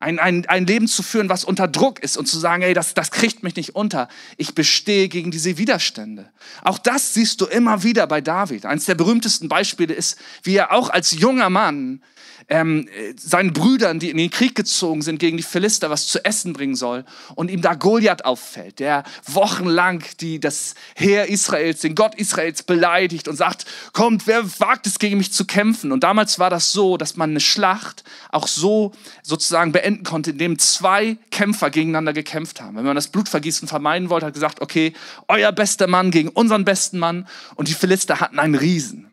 Ein, 0.00 0.20
ein, 0.20 0.46
ein 0.46 0.64
Leben 0.64 0.86
zu 0.86 1.02
führen, 1.02 1.28
was 1.28 1.42
unter 1.42 1.66
Druck 1.66 1.98
ist 1.98 2.16
und 2.16 2.26
zu 2.26 2.38
sagen, 2.38 2.62
ey, 2.62 2.72
das, 2.72 2.94
das 2.94 3.10
kriegt 3.10 3.42
mich 3.42 3.56
nicht 3.56 3.74
unter. 3.74 4.08
Ich 4.36 4.54
bestehe 4.54 5.08
gegen 5.08 5.32
diese 5.32 5.58
Widerstände. 5.58 6.30
Auch 6.62 6.78
das 6.78 7.14
siehst 7.14 7.40
du 7.40 7.46
immer 7.46 7.82
wieder 7.82 8.06
bei 8.06 8.20
David. 8.20 8.64
Eines 8.64 8.84
der 8.84 8.94
berühmtesten 8.94 9.48
Beispiele 9.48 9.94
ist, 9.94 10.16
wie 10.44 10.54
er 10.54 10.72
auch 10.72 10.90
als 10.90 11.10
junger 11.10 11.50
Mann 11.50 12.00
ähm, 12.48 12.88
seinen 13.16 13.52
Brüdern, 13.52 13.98
die 13.98 14.10
in 14.10 14.16
den 14.16 14.30
Krieg 14.30 14.54
gezogen 14.54 15.02
sind, 15.02 15.18
gegen 15.18 15.36
die 15.36 15.42
Philister 15.42 15.90
was 15.90 16.06
zu 16.06 16.24
essen 16.24 16.52
bringen 16.52 16.76
soll 16.76 17.04
und 17.34 17.50
ihm 17.50 17.60
da 17.60 17.74
Goliath 17.74 18.24
auffällt, 18.24 18.78
der 18.78 19.04
wochenlang 19.26 20.02
die, 20.20 20.40
das 20.40 20.74
Heer 20.94 21.28
Israels, 21.28 21.80
den 21.80 21.94
Gott 21.94 22.14
Israels 22.14 22.62
beleidigt 22.62 23.28
und 23.28 23.36
sagt, 23.36 23.66
kommt, 23.92 24.26
wer 24.26 24.44
wagt 24.60 24.86
es 24.86 24.98
gegen 24.98 25.18
mich 25.18 25.32
zu 25.32 25.44
kämpfen? 25.44 25.92
Und 25.92 26.04
damals 26.04 26.38
war 26.38 26.50
das 26.50 26.72
so, 26.72 26.96
dass 26.96 27.16
man 27.16 27.30
eine 27.30 27.40
Schlacht 27.40 28.04
auch 28.30 28.48
so 28.48 28.92
sozusagen 29.22 29.72
beenden 29.72 30.04
konnte, 30.04 30.30
indem 30.30 30.58
zwei 30.58 31.18
Kämpfer 31.30 31.70
gegeneinander 31.70 32.12
gekämpft 32.12 32.60
haben. 32.60 32.76
Wenn 32.76 32.84
man 32.84 32.96
das 32.96 33.08
Blutvergießen 33.08 33.68
vermeiden 33.68 34.10
wollte, 34.10 34.26
hat 34.26 34.34
gesagt, 34.34 34.60
okay, 34.60 34.92
euer 35.28 35.52
bester 35.52 35.86
Mann 35.86 36.10
gegen 36.10 36.28
unseren 36.28 36.64
besten 36.64 36.98
Mann 36.98 37.26
und 37.56 37.68
die 37.68 37.74
Philister 37.74 38.20
hatten 38.20 38.38
einen 38.38 38.54
Riesen. 38.54 39.12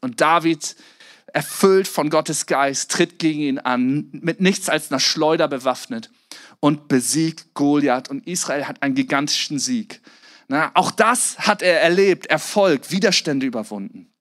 Und 0.00 0.20
David 0.20 0.74
erfüllt 1.32 1.88
von 1.88 2.10
Gottes 2.10 2.46
Geist, 2.46 2.90
tritt 2.90 3.18
gegen 3.18 3.40
ihn 3.40 3.58
an, 3.58 4.08
mit 4.12 4.40
nichts 4.40 4.68
als 4.68 4.90
einer 4.90 5.00
Schleuder 5.00 5.48
bewaffnet 5.48 6.10
und 6.60 6.88
besiegt 6.88 7.54
Goliath. 7.54 8.08
Und 8.08 8.26
Israel 8.26 8.66
hat 8.66 8.82
einen 8.82 8.94
gigantischen 8.94 9.58
Sieg. 9.58 10.00
Na, 10.48 10.70
auch 10.74 10.90
das 10.90 11.38
hat 11.38 11.62
er 11.62 11.80
erlebt, 11.80 12.26
Erfolg, 12.26 12.90
Widerstände 12.90 13.46
überwunden. 13.46 14.11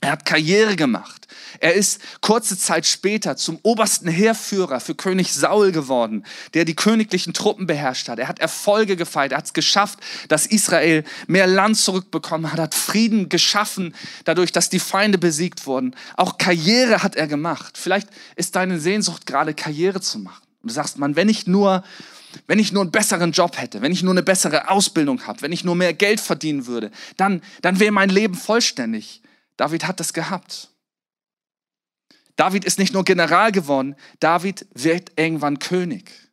Er 0.00 0.12
hat 0.12 0.24
Karriere 0.24 0.76
gemacht. 0.76 1.26
Er 1.58 1.74
ist 1.74 2.00
kurze 2.22 2.56
Zeit 2.58 2.86
später 2.86 3.36
zum 3.36 3.58
obersten 3.62 4.08
Heerführer 4.08 4.80
für 4.80 4.94
König 4.94 5.32
Saul 5.32 5.72
geworden, 5.72 6.24
der 6.54 6.64
die 6.64 6.74
königlichen 6.74 7.34
Truppen 7.34 7.66
beherrscht 7.66 8.08
hat. 8.08 8.18
Er 8.18 8.28
hat 8.28 8.38
Erfolge 8.38 8.96
gefeiert. 8.96 9.32
Er 9.32 9.38
hat 9.38 9.46
es 9.46 9.52
geschafft, 9.52 9.98
dass 10.28 10.46
Israel 10.46 11.04
mehr 11.26 11.46
Land 11.46 11.76
zurückbekommen 11.76 12.50
hat, 12.50 12.58
hat 12.58 12.74
Frieden 12.74 13.28
geschaffen, 13.28 13.94
dadurch, 14.24 14.52
dass 14.52 14.70
die 14.70 14.78
Feinde 14.78 15.18
besiegt 15.18 15.66
wurden. 15.66 15.94
Auch 16.16 16.38
Karriere 16.38 17.02
hat 17.02 17.16
er 17.16 17.26
gemacht. 17.26 17.76
Vielleicht 17.76 18.08
ist 18.36 18.56
deine 18.56 18.80
Sehnsucht 18.80 19.26
gerade 19.26 19.52
Karriere 19.52 20.00
zu 20.00 20.18
machen. 20.18 20.42
Und 20.62 20.70
du 20.70 20.74
sagst, 20.74 20.98
man, 20.98 21.14
wenn 21.16 21.28
ich 21.28 21.46
nur 21.46 21.84
wenn 22.46 22.60
ich 22.60 22.70
nur 22.70 22.82
einen 22.82 22.92
besseren 22.92 23.32
Job 23.32 23.58
hätte, 23.58 23.82
wenn 23.82 23.90
ich 23.90 24.04
nur 24.04 24.12
eine 24.12 24.22
bessere 24.22 24.70
Ausbildung 24.70 25.26
habe, 25.26 25.42
wenn 25.42 25.50
ich 25.50 25.64
nur 25.64 25.74
mehr 25.74 25.92
Geld 25.92 26.20
verdienen 26.20 26.66
würde, 26.68 26.92
dann, 27.16 27.42
dann 27.60 27.80
wäre 27.80 27.90
mein 27.90 28.08
Leben 28.08 28.34
vollständig. 28.34 29.20
David 29.60 29.86
hat 29.86 30.00
das 30.00 30.14
gehabt. 30.14 30.70
David 32.36 32.64
ist 32.64 32.78
nicht 32.78 32.94
nur 32.94 33.04
General 33.04 33.52
geworden, 33.52 33.94
David 34.18 34.66
wird 34.72 35.12
irgendwann 35.16 35.58
König. 35.58 36.29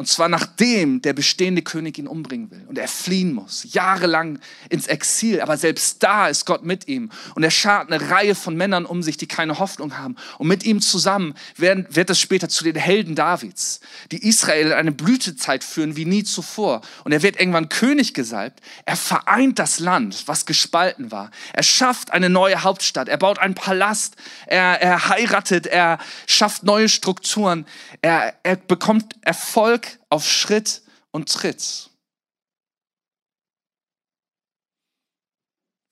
Und 0.00 0.06
zwar 0.06 0.28
nachdem 0.28 1.02
der 1.02 1.12
bestehende 1.12 1.60
König 1.60 1.98
ihn 1.98 2.06
umbringen 2.06 2.52
will 2.52 2.64
und 2.68 2.78
er 2.78 2.86
fliehen 2.86 3.32
muss, 3.32 3.66
jahrelang 3.72 4.38
ins 4.68 4.86
Exil. 4.86 5.40
Aber 5.40 5.56
selbst 5.56 6.04
da 6.04 6.28
ist 6.28 6.46
Gott 6.46 6.62
mit 6.62 6.86
ihm. 6.86 7.10
Und 7.34 7.42
er 7.42 7.50
schart 7.50 7.90
eine 7.90 8.08
Reihe 8.08 8.36
von 8.36 8.54
Männern 8.56 8.86
um 8.86 9.02
sich, 9.02 9.16
die 9.16 9.26
keine 9.26 9.58
Hoffnung 9.58 9.98
haben. 9.98 10.14
Und 10.38 10.46
mit 10.46 10.62
ihm 10.62 10.80
zusammen 10.80 11.34
werden, 11.56 11.84
wird 11.90 12.10
es 12.10 12.20
später 12.20 12.48
zu 12.48 12.62
den 12.62 12.76
Helden 12.76 13.16
Davids, 13.16 13.80
die 14.12 14.24
Israel 14.24 14.68
in 14.68 14.72
eine 14.74 14.92
Blütezeit 14.92 15.64
führen 15.64 15.96
wie 15.96 16.04
nie 16.04 16.22
zuvor. 16.22 16.82
Und 17.02 17.10
er 17.10 17.24
wird 17.24 17.40
irgendwann 17.40 17.68
König 17.68 18.14
gesalbt. 18.14 18.60
Er 18.84 18.96
vereint 18.96 19.58
das 19.58 19.80
Land, 19.80 20.28
was 20.28 20.46
gespalten 20.46 21.10
war. 21.10 21.32
Er 21.52 21.64
schafft 21.64 22.12
eine 22.12 22.30
neue 22.30 22.62
Hauptstadt. 22.62 23.08
Er 23.08 23.16
baut 23.16 23.40
einen 23.40 23.56
Palast. 23.56 24.14
Er, 24.46 24.80
er 24.80 25.08
heiratet. 25.08 25.66
Er 25.66 25.98
schafft 26.28 26.62
neue 26.62 26.88
Strukturen. 26.88 27.66
Er, 28.00 28.34
er 28.44 28.54
bekommt 28.54 29.16
Erfolg 29.22 29.87
auf 30.08 30.26
Schritt 30.26 30.82
und 31.10 31.32
Tritt. 31.32 31.90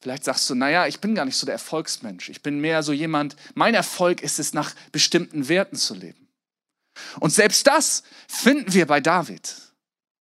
Vielleicht 0.00 0.25
sagst 0.25 0.49
du, 0.49 0.55
naja, 0.55 0.87
ich 0.87 1.00
bin 1.00 1.15
gar 1.15 1.25
nicht 1.25 1.37
so 1.37 1.47
der 1.47 1.55
Erfolgsmensch. 1.55 2.29
Ich 2.29 2.43
bin 2.43 2.61
mehr 2.61 2.83
so 2.83 2.93
jemand, 2.93 3.35
mein 3.55 3.75
Erfolg 3.75 4.23
ist 4.23 4.38
es, 4.38 4.53
nach 4.53 4.75
bestimmten 4.93 5.49
Werten 5.49 5.76
zu 5.76 5.95
leben. 5.95 6.29
Und 7.19 7.31
selbst 7.31 7.67
das 7.67 8.05
finden 8.29 8.73
wir 8.73 8.87
bei 8.87 9.00
David. 9.00 9.55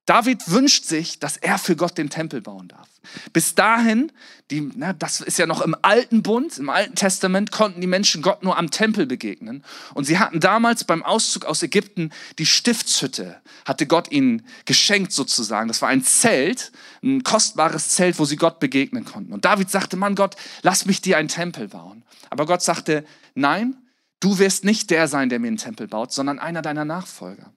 David 0.10 0.50
wünscht 0.50 0.86
sich, 0.86 1.20
dass 1.20 1.38
er 1.38 1.60
für 1.60 1.76
Gott 1.76 2.00
den 2.00 2.10
Tempel 2.10 2.42
bauen 2.42 2.68
darf. 2.68 2.88
Bis 3.32 3.54
dahin, 3.54 4.12
die, 4.50 4.68
na, 4.76 4.92
das 4.92 5.22
ist 5.22 5.38
ja 5.38 5.46
noch 5.46 5.62
im 5.62 5.76
Alten 5.84 6.24
Bund, 6.24 6.58
im 6.58 6.70
Alten 6.70 6.96
Testament, 6.96 7.52
konnten 7.52 7.80
die 7.80 7.86
Menschen 7.86 8.24
Gott 8.24 8.42
nur 8.42 8.58
am 8.58 8.72
Tempel 8.72 9.06
begegnen. 9.06 9.64
Und 9.94 10.06
sie 10.06 10.18
hatten 10.18 10.40
damals 10.40 10.84
beim 10.84 11.04
Auszug 11.04 11.46
aus 11.46 11.62
Ägypten 11.62 12.10
die 12.40 12.48
Stiftshütte, 12.48 13.40
hatte 13.66 13.86
Gott 13.86 14.12
ihnen 14.12 14.48
geschenkt 14.66 15.12
sozusagen. 15.12 15.68
Das 15.68 15.84
war 15.84 15.90
ein 15.90 16.04
Zelt, 16.04 16.72
ein 17.04 17.22
kostbares 17.22 17.90
Zelt, 17.90 18.18
wo 18.18 18.26
sie 18.26 18.36
Gott 18.36 18.60
begegnen 18.60 19.06
konnten. 19.06 19.32
Und 19.32 19.46
David 19.46 19.70
sagte, 19.70 19.96
Mann 19.96 20.16
Gott, 20.16 20.36
lass 20.64 20.88
mich 20.88 21.02
dir 21.02 21.20
einen 21.20 21.30
Tempel 21.30 21.68
bauen. 21.68 22.02
Aber 22.32 22.48
Gott 22.48 22.64
sagte, 22.64 23.06
nein, 23.36 23.78
du 24.20 24.40
wirst 24.40 24.66
nicht 24.66 24.90
der 24.90 25.08
sein, 25.08 25.30
der 25.30 25.38
mir 25.38 25.50
einen 25.50 25.58
Tempel 25.58 25.88
baut, 25.88 26.12
sondern 26.12 26.40
einer 26.40 26.64
deiner 26.64 26.84
Nachfolger. 26.84 27.54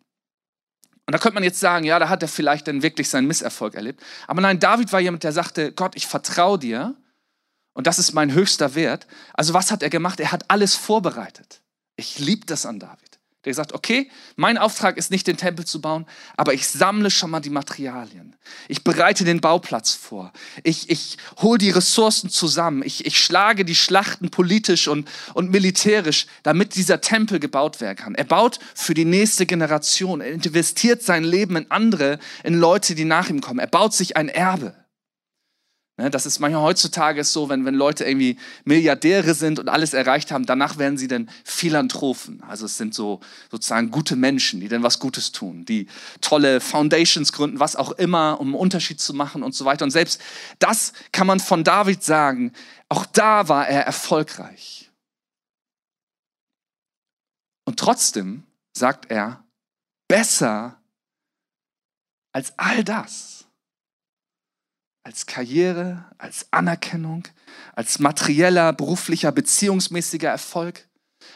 Und 1.06 1.12
da 1.12 1.18
könnte 1.18 1.34
man 1.34 1.42
jetzt 1.42 1.60
sagen, 1.60 1.84
ja, 1.84 1.98
da 1.98 2.08
hat 2.08 2.22
er 2.22 2.28
vielleicht 2.28 2.68
dann 2.68 2.82
wirklich 2.82 3.08
seinen 3.08 3.26
Misserfolg 3.26 3.74
erlebt. 3.74 4.02
Aber 4.26 4.40
nein, 4.40 4.60
David 4.60 4.92
war 4.92 5.00
jemand, 5.00 5.24
der 5.24 5.32
sagte, 5.32 5.72
Gott, 5.72 5.96
ich 5.96 6.06
vertraue 6.06 6.58
dir 6.58 6.94
und 7.74 7.86
das 7.86 7.98
ist 7.98 8.12
mein 8.12 8.32
höchster 8.32 8.74
Wert. 8.74 9.06
Also 9.34 9.52
was 9.54 9.70
hat 9.70 9.82
er 9.82 9.90
gemacht? 9.90 10.20
Er 10.20 10.32
hat 10.32 10.50
alles 10.50 10.74
vorbereitet. 10.76 11.60
Ich 11.96 12.18
liebe 12.18 12.46
das 12.46 12.66
an 12.66 12.78
David 12.78 13.11
der 13.44 13.54
sagt, 13.54 13.72
okay, 13.72 14.08
mein 14.36 14.56
Auftrag 14.56 14.96
ist 14.96 15.10
nicht 15.10 15.26
den 15.26 15.36
Tempel 15.36 15.64
zu 15.64 15.80
bauen, 15.80 16.06
aber 16.36 16.54
ich 16.54 16.68
sammle 16.68 17.10
schon 17.10 17.30
mal 17.30 17.40
die 17.40 17.50
Materialien. 17.50 18.36
Ich 18.68 18.84
bereite 18.84 19.24
den 19.24 19.40
Bauplatz 19.40 19.92
vor. 19.94 20.32
Ich, 20.62 20.90
ich 20.90 21.16
hole 21.40 21.58
die 21.58 21.70
Ressourcen 21.70 22.30
zusammen. 22.30 22.82
Ich, 22.84 23.04
ich 23.04 23.18
schlage 23.18 23.64
die 23.64 23.74
Schlachten 23.74 24.30
politisch 24.30 24.86
und, 24.86 25.08
und 25.34 25.50
militärisch, 25.50 26.26
damit 26.42 26.76
dieser 26.76 27.00
Tempel 27.00 27.40
gebaut 27.40 27.80
werden 27.80 27.96
kann. 27.96 28.14
Er 28.14 28.24
baut 28.24 28.58
für 28.74 28.94
die 28.94 29.04
nächste 29.04 29.46
Generation. 29.46 30.20
Er 30.20 30.32
investiert 30.32 31.02
sein 31.02 31.24
Leben 31.24 31.56
in 31.56 31.70
andere, 31.70 32.18
in 32.44 32.54
Leute, 32.54 32.94
die 32.94 33.04
nach 33.04 33.28
ihm 33.28 33.40
kommen. 33.40 33.58
Er 33.58 33.66
baut 33.66 33.92
sich 33.92 34.16
ein 34.16 34.28
Erbe. 34.28 34.74
Ne, 36.02 36.10
das 36.10 36.26
ist 36.26 36.40
manchmal 36.40 36.62
heutzutage 36.62 37.22
so, 37.22 37.48
wenn, 37.48 37.64
wenn 37.64 37.76
Leute 37.76 38.04
irgendwie 38.04 38.36
Milliardäre 38.64 39.34
sind 39.34 39.60
und 39.60 39.68
alles 39.68 39.94
erreicht 39.94 40.32
haben, 40.32 40.46
danach 40.46 40.76
werden 40.76 40.98
sie 40.98 41.06
dann 41.06 41.30
Philanthropen. 41.44 42.42
Also 42.42 42.66
es 42.66 42.76
sind 42.76 42.92
so 42.92 43.20
sozusagen 43.52 43.92
gute 43.92 44.16
Menschen, 44.16 44.58
die 44.60 44.66
dann 44.66 44.82
was 44.82 44.98
Gutes 44.98 45.30
tun, 45.30 45.64
die 45.64 45.86
tolle 46.20 46.60
Foundations 46.60 47.32
gründen, 47.32 47.60
was 47.60 47.76
auch 47.76 47.92
immer, 47.92 48.40
um 48.40 48.48
einen 48.48 48.56
Unterschied 48.56 48.98
zu 48.98 49.14
machen 49.14 49.44
und 49.44 49.54
so 49.54 49.64
weiter. 49.64 49.84
Und 49.84 49.92
selbst 49.92 50.20
das 50.58 50.92
kann 51.12 51.28
man 51.28 51.38
von 51.38 51.62
David 51.62 52.02
sagen, 52.02 52.52
auch 52.88 53.06
da 53.06 53.48
war 53.48 53.68
er 53.68 53.86
erfolgreich. 53.86 54.90
Und 57.64 57.78
trotzdem 57.78 58.42
sagt 58.76 59.08
er, 59.08 59.44
besser 60.08 60.82
als 62.32 62.58
all 62.58 62.82
das 62.82 63.41
als 65.04 65.26
Karriere, 65.26 66.04
als 66.18 66.46
Anerkennung, 66.50 67.24
als 67.74 67.98
materieller, 67.98 68.72
beruflicher, 68.72 69.32
beziehungsmäßiger 69.32 70.28
Erfolg, 70.28 70.86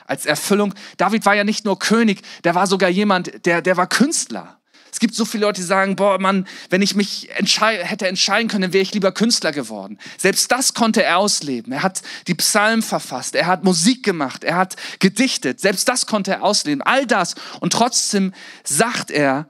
als 0.06 0.26
Erfüllung. 0.26 0.75
David 0.96 1.26
war 1.26 1.35
ja 1.35 1.44
nicht 1.44 1.64
nur 1.64 1.78
König, 1.78 2.23
der 2.44 2.54
war 2.54 2.66
sogar 2.66 2.88
jemand, 2.88 3.44
der, 3.44 3.62
der 3.62 3.76
war 3.76 3.88
Künstler. 3.88 4.61
Es 4.92 5.00
gibt 5.00 5.14
so 5.14 5.26
viele 5.26 5.44
Leute, 5.44 5.61
die 5.61 5.66
sagen, 5.66 5.94
boah, 5.96 6.18
Mann, 6.18 6.46
wenn 6.70 6.80
ich 6.80 6.94
mich 6.94 7.28
entschei 7.37 7.85
hätte 7.85 8.06
entscheiden 8.06 8.49
können, 8.49 8.73
wäre 8.73 8.80
ich 8.80 8.94
lieber 8.94 9.12
Künstler 9.12 9.52
geworden. 9.52 9.99
Selbst 10.16 10.50
das 10.50 10.73
konnte 10.73 11.02
er 11.02 11.18
ausleben. 11.18 11.73
Er 11.73 11.82
hat 11.82 12.00
die 12.28 12.35
Psalmen 12.35 12.82
verfasst, 12.82 13.35
er 13.35 13.46
hat 13.46 13.62
Musik 13.62 14.04
gemacht, 14.04 14.42
er 14.42 14.56
hat 14.56 14.76
gedichtet. 14.99 15.61
Selbst 15.61 15.87
das 15.88 16.06
konnte 16.06 16.30
er 16.30 16.42
ausleben. 16.42 16.80
All 16.80 17.06
das. 17.06 17.35
Und 17.61 17.75
trotzdem 17.75 18.32
sagt 18.64 19.11
er, 19.11 19.46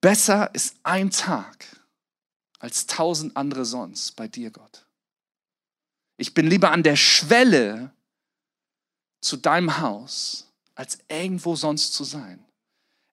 besser 0.00 0.50
ist 0.52 0.74
ein 0.82 1.10
Tag 1.10 1.67
als 2.58 2.86
tausend 2.86 3.36
andere 3.36 3.64
sonst 3.64 4.16
bei 4.16 4.28
dir, 4.28 4.50
Gott. 4.50 4.86
Ich 6.16 6.34
bin 6.34 6.48
lieber 6.48 6.72
an 6.72 6.82
der 6.82 6.96
Schwelle 6.96 7.92
zu 9.20 9.36
deinem 9.36 9.80
Haus, 9.80 10.52
als 10.74 10.98
irgendwo 11.08 11.56
sonst 11.56 11.92
zu 11.92 12.04
sein. 12.04 12.44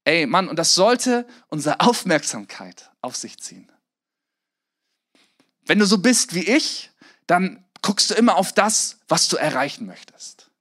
Ey, 0.03 0.25
Mann, 0.27 0.47
und 0.47 0.57
das 0.57 0.75
sollte 0.75 1.27
unsere 1.47 1.79
Aufmerksamkeit 1.79 2.91
auf 3.01 3.15
sich 3.15 3.39
ziehen. 3.39 3.71
Wenn 5.65 5.79
du 5.79 5.85
so 5.85 5.97
bist 5.97 6.35
wie 6.35 6.43
ich, 6.43 6.91
dann 7.25 7.63
guckst 7.81 8.11
du 8.11 8.13
immer 8.13 8.35
auf 8.35 8.53
das, 8.53 8.99
was 9.07 9.27
du 9.27 9.37
erreichen 9.37 9.85
möchtest. 9.85 10.51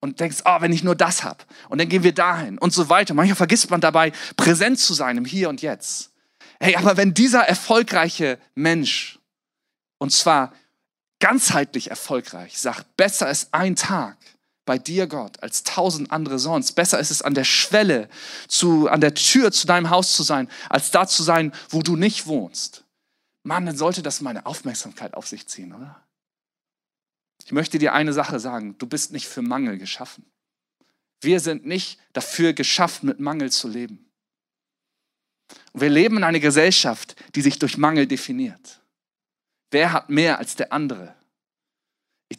Und 0.00 0.20
denkst, 0.20 0.42
oh, 0.44 0.60
wenn 0.60 0.72
ich 0.72 0.84
nur 0.84 0.94
das 0.94 1.24
habe. 1.24 1.44
Und 1.68 1.78
dann 1.78 1.88
gehen 1.88 2.04
wir 2.04 2.14
dahin 2.14 2.58
und 2.58 2.72
so 2.72 2.88
weiter. 2.88 3.14
Manchmal 3.14 3.36
vergisst 3.36 3.70
man 3.70 3.80
dabei, 3.80 4.12
präsent 4.36 4.78
zu 4.78 4.94
sein 4.94 5.16
im 5.16 5.24
Hier 5.24 5.48
und 5.48 5.60
Jetzt. 5.60 6.12
Hey, 6.60 6.76
aber 6.76 6.96
wenn 6.96 7.14
dieser 7.14 7.42
erfolgreiche 7.42 8.38
Mensch, 8.54 9.18
und 9.98 10.12
zwar 10.12 10.52
ganzheitlich 11.20 11.90
erfolgreich, 11.90 12.58
sagt, 12.58 12.96
besser 12.96 13.30
ist 13.30 13.52
ein 13.52 13.76
Tag 13.76 14.16
bei 14.64 14.78
dir, 14.78 15.06
Gott, 15.06 15.42
als 15.42 15.62
tausend 15.62 16.12
andere 16.12 16.38
sonst. 16.38 16.72
Besser 16.72 16.98
ist 16.98 17.10
es 17.10 17.22
an 17.22 17.34
der 17.34 17.44
Schwelle, 17.44 18.08
zu, 18.48 18.88
an 18.88 19.00
der 19.00 19.14
Tür 19.14 19.50
zu 19.50 19.66
deinem 19.66 19.88
Haus 19.88 20.14
zu 20.14 20.22
sein, 20.22 20.48
als 20.68 20.90
da 20.90 21.06
zu 21.06 21.22
sein, 21.22 21.52
wo 21.70 21.80
du 21.80 21.96
nicht 21.96 22.26
wohnst. 22.26 22.84
Mann, 23.44 23.64
dann 23.64 23.78
sollte 23.78 24.02
das 24.02 24.20
meine 24.20 24.44
Aufmerksamkeit 24.44 25.14
auf 25.14 25.26
sich 25.26 25.46
ziehen, 25.46 25.72
oder? 25.72 26.04
Ich 27.46 27.52
möchte 27.52 27.78
dir 27.78 27.94
eine 27.94 28.12
Sache 28.12 28.40
sagen, 28.40 28.76
du 28.76 28.86
bist 28.86 29.10
nicht 29.10 29.26
für 29.26 29.40
Mangel 29.40 29.78
geschaffen. 29.78 30.30
Wir 31.22 31.40
sind 31.40 31.64
nicht 31.64 31.98
dafür 32.12 32.52
geschaffen, 32.52 33.06
mit 33.08 33.20
Mangel 33.20 33.50
zu 33.50 33.68
leben. 33.68 34.07
Und 35.72 35.80
wir 35.80 35.90
leben 35.90 36.16
in 36.16 36.24
einer 36.24 36.40
Gesellschaft, 36.40 37.16
die 37.34 37.42
sich 37.42 37.58
durch 37.58 37.78
Mangel 37.78 38.06
definiert. 38.06 38.80
Wer 39.70 39.92
hat 39.92 40.10
mehr 40.10 40.38
als 40.38 40.56
der 40.56 40.72
andere? 40.72 41.14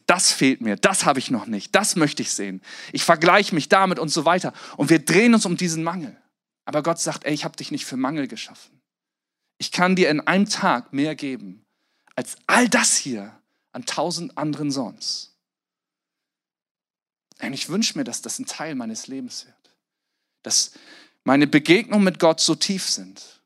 Das 0.06 0.32
fehlt 0.32 0.62
mir, 0.62 0.75
das 0.75 1.06
habe 1.06 1.20
ich 1.20 1.32
noch 1.32 1.48
nicht, 1.48 1.74
das 1.74 1.96
möchte 1.96 2.22
ich 2.22 2.32
sehen. 2.32 2.62
Ich 2.92 3.04
vergleiche 3.04 3.56
mich 3.56 3.70
damit 3.70 3.98
und 3.98 4.10
so 4.10 4.25
weiter. 4.25 4.54
Und 4.78 4.89
wir 4.89 5.00
drehen 5.00 5.34
uns 5.34 5.46
um 5.46 5.58
diesen 5.58 5.84
Mangel. 5.84 6.16
Aber 6.66 6.84
Gott 6.84 7.00
sagt, 7.00 7.25
ey, 7.25 7.34
ich 7.34 7.44
habe 7.44 7.58
dich 7.58 7.72
nicht 7.72 7.86
für 7.86 7.98
Mangel 7.98 8.28
geschaffen. 8.28 8.80
Ich 9.58 9.72
kann 9.72 9.96
dir 9.96 10.10
in 10.10 10.22
einem 10.22 10.48
Tag 10.48 10.94
mehr 10.94 11.16
geben 11.16 11.66
als 12.16 12.38
all 12.48 12.68
das 12.68 12.98
hier 12.98 13.39
an 13.72 13.86
tausend 13.86 14.38
anderen 14.38 14.72
sonst. 14.72 15.38
Und 17.42 17.54
ich 17.54 17.70
wünsche 17.70 17.98
mir, 17.98 18.04
dass 18.04 18.22
das 18.22 18.39
ein 18.39 18.46
Teil 18.46 18.75
meines 18.75 19.08
Lebens 19.08 19.46
wird. 19.46 19.75
Dass 20.44 20.74
meine 21.30 21.46
Begegnungen 21.46 22.04
mit 22.04 22.18
Gott 22.18 22.40
so 22.40 22.56
tief 22.56 22.90
sind, 22.90 23.44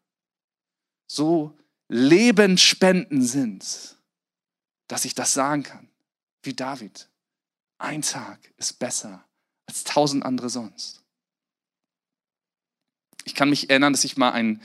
so 1.06 1.54
lebensspenden 1.90 3.22
sind, 3.22 3.98
dass 4.88 5.04
ich 5.04 5.16
das 5.16 5.34
sagen 5.34 5.64
kann, 5.64 5.90
wie 6.44 6.54
David. 6.54 7.10
Ein 7.80 8.02
Tag 8.02 8.40
ist 8.56 8.80
besser 8.80 9.26
als 9.66 9.84
tausend 9.84 10.24
andere 10.24 10.50
sonst. 10.50 11.04
Ich 13.26 13.36
kann 13.36 13.50
mich 13.50 13.70
erinnern, 13.70 13.92
dass 13.92 14.06
ich 14.06 14.16
mal 14.16 14.32
ein 14.32 14.62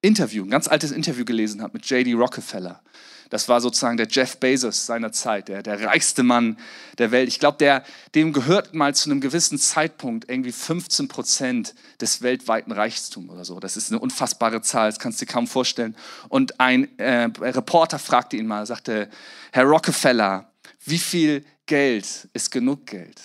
Interview, 0.00 0.42
ein 0.42 0.48
ganz 0.48 0.66
altes 0.66 0.92
Interview 0.92 1.26
gelesen 1.26 1.60
habe 1.60 1.74
mit 1.74 1.84
J.D. 1.84 2.14
Rockefeller. 2.14 2.82
Das 3.32 3.48
war 3.48 3.62
sozusagen 3.62 3.96
der 3.96 4.08
Jeff 4.10 4.36
Bezos 4.36 4.84
seiner 4.84 5.10
Zeit, 5.10 5.48
der, 5.48 5.62
der 5.62 5.82
reichste 5.82 6.22
Mann 6.22 6.58
der 6.98 7.12
Welt. 7.12 7.28
Ich 7.28 7.38
glaube, 7.38 7.82
dem 8.14 8.34
gehört 8.34 8.74
mal 8.74 8.94
zu 8.94 9.10
einem 9.10 9.22
gewissen 9.22 9.56
Zeitpunkt 9.56 10.28
irgendwie 10.28 10.52
15 10.52 11.08
Prozent 11.08 11.74
des 11.98 12.20
weltweiten 12.20 12.72
Reichtums 12.72 13.30
oder 13.30 13.46
so. 13.46 13.58
Das 13.58 13.78
ist 13.78 13.90
eine 13.90 14.00
unfassbare 14.00 14.60
Zahl, 14.60 14.90
das 14.90 14.98
kannst 14.98 15.18
du 15.18 15.24
dir 15.24 15.32
kaum 15.32 15.46
vorstellen. 15.46 15.96
Und 16.28 16.60
ein 16.60 16.98
äh, 16.98 17.30
Reporter 17.40 17.98
fragte 17.98 18.36
ihn 18.36 18.46
mal, 18.46 18.66
sagte, 18.66 19.08
Herr 19.50 19.64
Rockefeller, 19.64 20.52
wie 20.84 20.98
viel 20.98 21.42
Geld 21.64 22.28
ist 22.34 22.50
genug 22.50 22.84
Geld? 22.84 23.18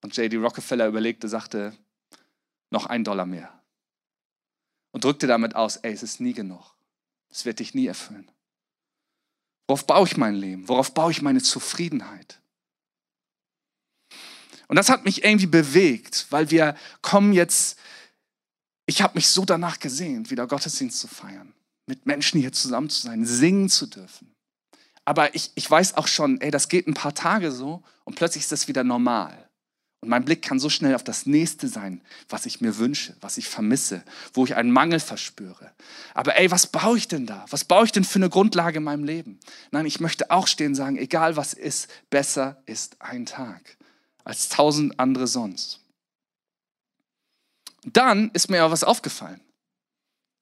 Und 0.00 0.16
J.D. 0.16 0.38
Rockefeller 0.38 0.86
überlegte, 0.86 1.28
sagte, 1.28 1.74
noch 2.70 2.86
ein 2.86 3.04
Dollar 3.04 3.26
mehr. 3.26 3.52
Und 4.90 5.04
drückte 5.04 5.26
damit 5.26 5.54
aus, 5.54 5.76
ey, 5.76 5.92
es 5.92 6.02
ist 6.02 6.18
nie 6.18 6.32
genug. 6.32 6.74
Es 7.28 7.44
wird 7.44 7.58
dich 7.58 7.74
nie 7.74 7.86
erfüllen. 7.86 8.30
Worauf 9.66 9.86
baue 9.86 10.06
ich 10.06 10.16
mein 10.16 10.34
Leben? 10.34 10.68
Worauf 10.68 10.92
baue 10.92 11.10
ich 11.10 11.22
meine 11.22 11.42
Zufriedenheit? 11.42 12.40
Und 14.68 14.76
das 14.76 14.88
hat 14.88 15.04
mich 15.04 15.24
irgendwie 15.24 15.46
bewegt, 15.46 16.26
weil 16.30 16.50
wir 16.50 16.76
kommen 17.02 17.32
jetzt, 17.32 17.78
ich 18.86 19.02
habe 19.02 19.14
mich 19.14 19.28
so 19.28 19.44
danach 19.44 19.78
gesehnt, 19.78 20.30
wieder 20.30 20.46
Gottesdienst 20.46 21.00
zu 21.00 21.08
feiern, 21.08 21.52
mit 21.86 22.06
Menschen 22.06 22.40
hier 22.40 22.52
zusammen 22.52 22.90
zu 22.90 23.02
sein, 23.02 23.24
singen 23.24 23.68
zu 23.68 23.86
dürfen. 23.86 24.34
Aber 25.04 25.34
ich, 25.34 25.50
ich 25.54 25.70
weiß 25.70 25.94
auch 25.94 26.08
schon, 26.08 26.40
ey, 26.40 26.50
das 26.50 26.68
geht 26.68 26.86
ein 26.86 26.94
paar 26.94 27.14
Tage 27.14 27.52
so 27.52 27.82
und 28.04 28.16
plötzlich 28.16 28.44
ist 28.44 28.52
das 28.52 28.68
wieder 28.68 28.84
normal. 28.84 29.43
Und 30.04 30.10
mein 30.10 30.26
Blick 30.26 30.42
kann 30.42 30.58
so 30.58 30.68
schnell 30.68 30.94
auf 30.94 31.02
das 31.02 31.24
Nächste 31.24 31.66
sein, 31.66 32.02
was 32.28 32.44
ich 32.44 32.60
mir 32.60 32.76
wünsche, 32.76 33.16
was 33.22 33.38
ich 33.38 33.48
vermisse, 33.48 34.04
wo 34.34 34.44
ich 34.44 34.54
einen 34.54 34.70
Mangel 34.70 35.00
verspüre. 35.00 35.72
Aber 36.12 36.36
ey, 36.36 36.50
was 36.50 36.66
baue 36.66 36.98
ich 36.98 37.08
denn 37.08 37.24
da? 37.24 37.46
Was 37.48 37.64
baue 37.64 37.86
ich 37.86 37.92
denn 37.92 38.04
für 38.04 38.18
eine 38.18 38.28
Grundlage 38.28 38.76
in 38.76 38.84
meinem 38.84 39.04
Leben? 39.04 39.40
Nein, 39.70 39.86
ich 39.86 40.00
möchte 40.00 40.30
auch 40.30 40.46
stehen 40.46 40.72
und 40.72 40.74
sagen, 40.74 40.98
egal 40.98 41.38
was 41.38 41.54
ist, 41.54 41.88
besser 42.10 42.62
ist 42.66 43.00
ein 43.00 43.24
Tag 43.24 43.78
als 44.24 44.50
tausend 44.50 45.00
andere 45.00 45.26
sonst. 45.26 45.80
Dann 47.86 48.30
ist 48.34 48.50
mir 48.50 48.62
aber 48.62 48.72
was 48.72 48.84
aufgefallen. 48.84 49.40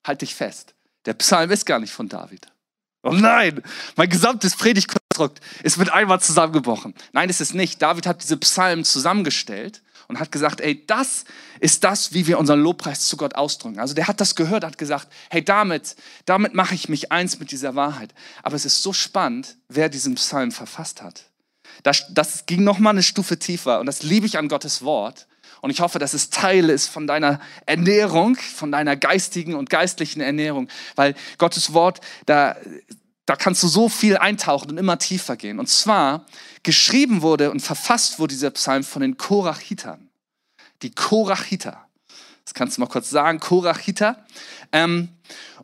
Halt 0.04 0.22
dich 0.22 0.34
fest. 0.34 0.74
Der 1.04 1.14
Psalm 1.14 1.52
ist 1.52 1.66
gar 1.66 1.78
nicht 1.78 1.92
von 1.92 2.08
David. 2.08 2.48
Oh 3.02 3.12
nein, 3.12 3.62
mein 3.96 4.08
gesamtes 4.08 4.54
Predigtkonstrukt 4.54 5.40
ist 5.62 5.76
mit 5.76 5.92
einmal 5.92 6.20
zusammengebrochen. 6.20 6.94
Nein, 7.12 7.28
ist 7.28 7.40
es 7.40 7.52
nicht. 7.52 7.82
David 7.82 8.06
hat 8.06 8.22
diese 8.22 8.36
Psalmen 8.36 8.84
zusammengestellt 8.84 9.82
und 10.06 10.20
hat 10.20 10.30
gesagt, 10.30 10.60
ey, 10.60 10.86
das 10.86 11.24
ist 11.58 11.84
das, 11.84 12.12
wie 12.12 12.26
wir 12.26 12.38
unseren 12.38 12.60
Lobpreis 12.60 13.00
zu 13.06 13.16
Gott 13.16 13.34
ausdrücken. 13.34 13.80
Also 13.80 13.94
der 13.94 14.08
hat 14.08 14.20
das 14.20 14.36
gehört, 14.36 14.64
hat 14.64 14.78
gesagt, 14.78 15.08
hey, 15.30 15.44
damit, 15.44 15.96
damit 16.26 16.54
mache 16.54 16.74
ich 16.74 16.88
mich 16.88 17.10
eins 17.10 17.40
mit 17.40 17.50
dieser 17.50 17.74
Wahrheit. 17.74 18.14
Aber 18.42 18.54
es 18.54 18.64
ist 18.64 18.82
so 18.82 18.92
spannend, 18.92 19.56
wer 19.68 19.88
diesen 19.88 20.14
Psalm 20.14 20.52
verfasst 20.52 21.02
hat. 21.02 21.24
Das, 21.82 22.04
das 22.10 22.46
ging 22.46 22.62
noch 22.62 22.78
mal 22.78 22.90
eine 22.90 23.02
Stufe 23.02 23.38
tiefer 23.38 23.80
und 23.80 23.86
das 23.86 24.02
liebe 24.02 24.26
ich 24.26 24.38
an 24.38 24.48
Gottes 24.48 24.82
Wort. 24.82 25.26
Und 25.62 25.70
ich 25.70 25.80
hoffe, 25.80 26.00
dass 26.00 26.12
es 26.12 26.28
Teil 26.28 26.68
ist 26.68 26.88
von 26.88 27.06
deiner 27.06 27.40
Ernährung, 27.66 28.34
von 28.34 28.72
deiner 28.72 28.96
geistigen 28.96 29.54
und 29.54 29.70
geistlichen 29.70 30.20
Ernährung, 30.20 30.68
weil 30.96 31.14
Gottes 31.38 31.72
Wort, 31.72 32.00
da, 32.26 32.56
da 33.26 33.36
kannst 33.36 33.62
du 33.62 33.68
so 33.68 33.88
viel 33.88 34.16
eintauchen 34.16 34.72
und 34.72 34.76
immer 34.76 34.98
tiefer 34.98 35.36
gehen. 35.36 35.60
Und 35.60 35.68
zwar 35.68 36.26
geschrieben 36.64 37.22
wurde 37.22 37.52
und 37.52 37.60
verfasst 37.60 38.18
wurde 38.18 38.34
dieser 38.34 38.50
Psalm 38.50 38.82
von 38.82 39.02
den 39.02 39.16
Korachitern. 39.16 40.10
Die 40.82 40.92
Korachiter. 40.92 41.86
Das 42.44 42.54
kannst 42.54 42.76
du 42.76 42.80
mal 42.80 42.88
kurz 42.88 43.08
sagen, 43.08 43.38
Korachiter. 43.38 44.26
Ähm, 44.72 45.10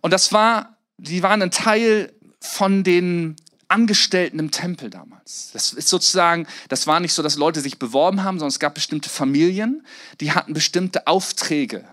und 0.01 0.13
das 0.13 0.33
war, 0.33 0.79
die 0.97 1.25
waren 1.25 1.43
ein 1.43 1.51
Teil 1.51 2.13
von 2.41 2.85
den 2.85 3.35
Angestellten 3.69 4.39
im 4.39 4.51
Tempel 4.51 4.91
damals. 4.91 5.51
Das 5.53 5.73
ist 5.73 5.89
sozusagen, 5.89 6.47
das 6.69 6.87
war 6.87 7.01
nicht 7.01 7.13
so, 7.13 7.23
dass 7.23 7.37
Leute 7.37 7.61
sich 7.61 7.79
beworben 7.79 8.25
haben, 8.25 8.39
sondern 8.39 8.49
es 8.49 8.59
gab 8.59 8.75
bestimmte 8.75 9.11
Familien, 9.11 9.87
die 10.21 10.33
hatten 10.33 10.55
bestimmte 10.55 11.07
Aufträge. 11.07 11.85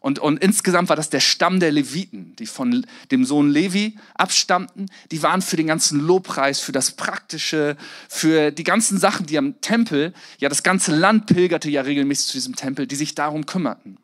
Und, 0.00 0.18
und 0.18 0.42
insgesamt 0.42 0.88
war 0.88 0.96
das 0.96 1.10
der 1.10 1.20
Stamm 1.20 1.60
der 1.60 1.72
Leviten, 1.72 2.36
die 2.36 2.46
von 2.46 2.86
dem 3.10 3.24
Sohn 3.24 3.50
Levi 3.50 3.98
abstammten. 4.14 4.86
Die 5.10 5.22
waren 5.22 5.42
für 5.42 5.56
den 5.56 5.66
ganzen 5.66 6.00
Lobpreis, 6.00 6.60
für 6.60 6.72
das 6.72 6.92
Praktische, 6.92 7.76
für 8.08 8.52
die 8.52 8.64
ganzen 8.64 8.98
Sachen, 8.98 9.26
die 9.26 9.38
am 9.38 9.60
Tempel, 9.60 10.14
ja, 10.38 10.48
das 10.48 10.62
ganze 10.62 10.94
Land 10.94 11.26
pilgerte 11.26 11.68
ja 11.68 11.82
regelmäßig 11.82 12.26
zu 12.28 12.32
diesem 12.34 12.56
Tempel, 12.56 12.86
die 12.86 12.96
sich 12.96 13.14
darum 13.14 13.46
kümmerten. 13.46 13.98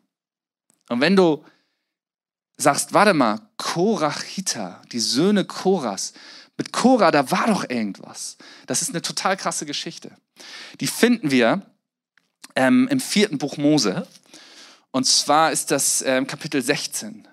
Und 0.89 1.01
wenn 1.01 1.15
du 1.15 1.43
sagst, 2.57 2.93
warte 2.93 3.13
mal, 3.13 3.41
Korachita, 3.57 4.81
die 4.91 4.99
Söhne 4.99 5.45
Koras, 5.45 6.13
mit 6.57 6.71
Korah, 6.71 7.11
da 7.11 7.31
war 7.31 7.47
doch 7.47 7.69
irgendwas. 7.69 8.37
Das 8.65 8.81
ist 8.81 8.89
eine 8.89 9.01
total 9.01 9.35
krasse 9.35 9.65
Geschichte. 9.65 10.11
Die 10.79 10.87
finden 10.87 11.31
wir 11.31 11.61
ähm, 12.55 12.87
im 12.89 12.99
vierten 12.99 13.37
Buch 13.37 13.57
Mose. 13.57 14.07
Und 14.91 15.05
zwar 15.05 15.51
ist 15.51 15.71
das 15.71 16.01
ähm, 16.01 16.27
Kapitel 16.27 16.61
16. 16.61 17.27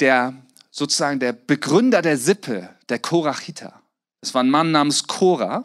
Der 0.00 0.34
sozusagen 0.70 1.18
der 1.18 1.32
Begründer 1.32 2.02
der 2.02 2.16
Sippe, 2.16 2.70
der 2.88 3.00
Korachiter. 3.00 3.82
Das 4.20 4.34
war 4.34 4.42
ein 4.42 4.50
Mann 4.50 4.70
namens 4.70 5.06
Korah. 5.08 5.64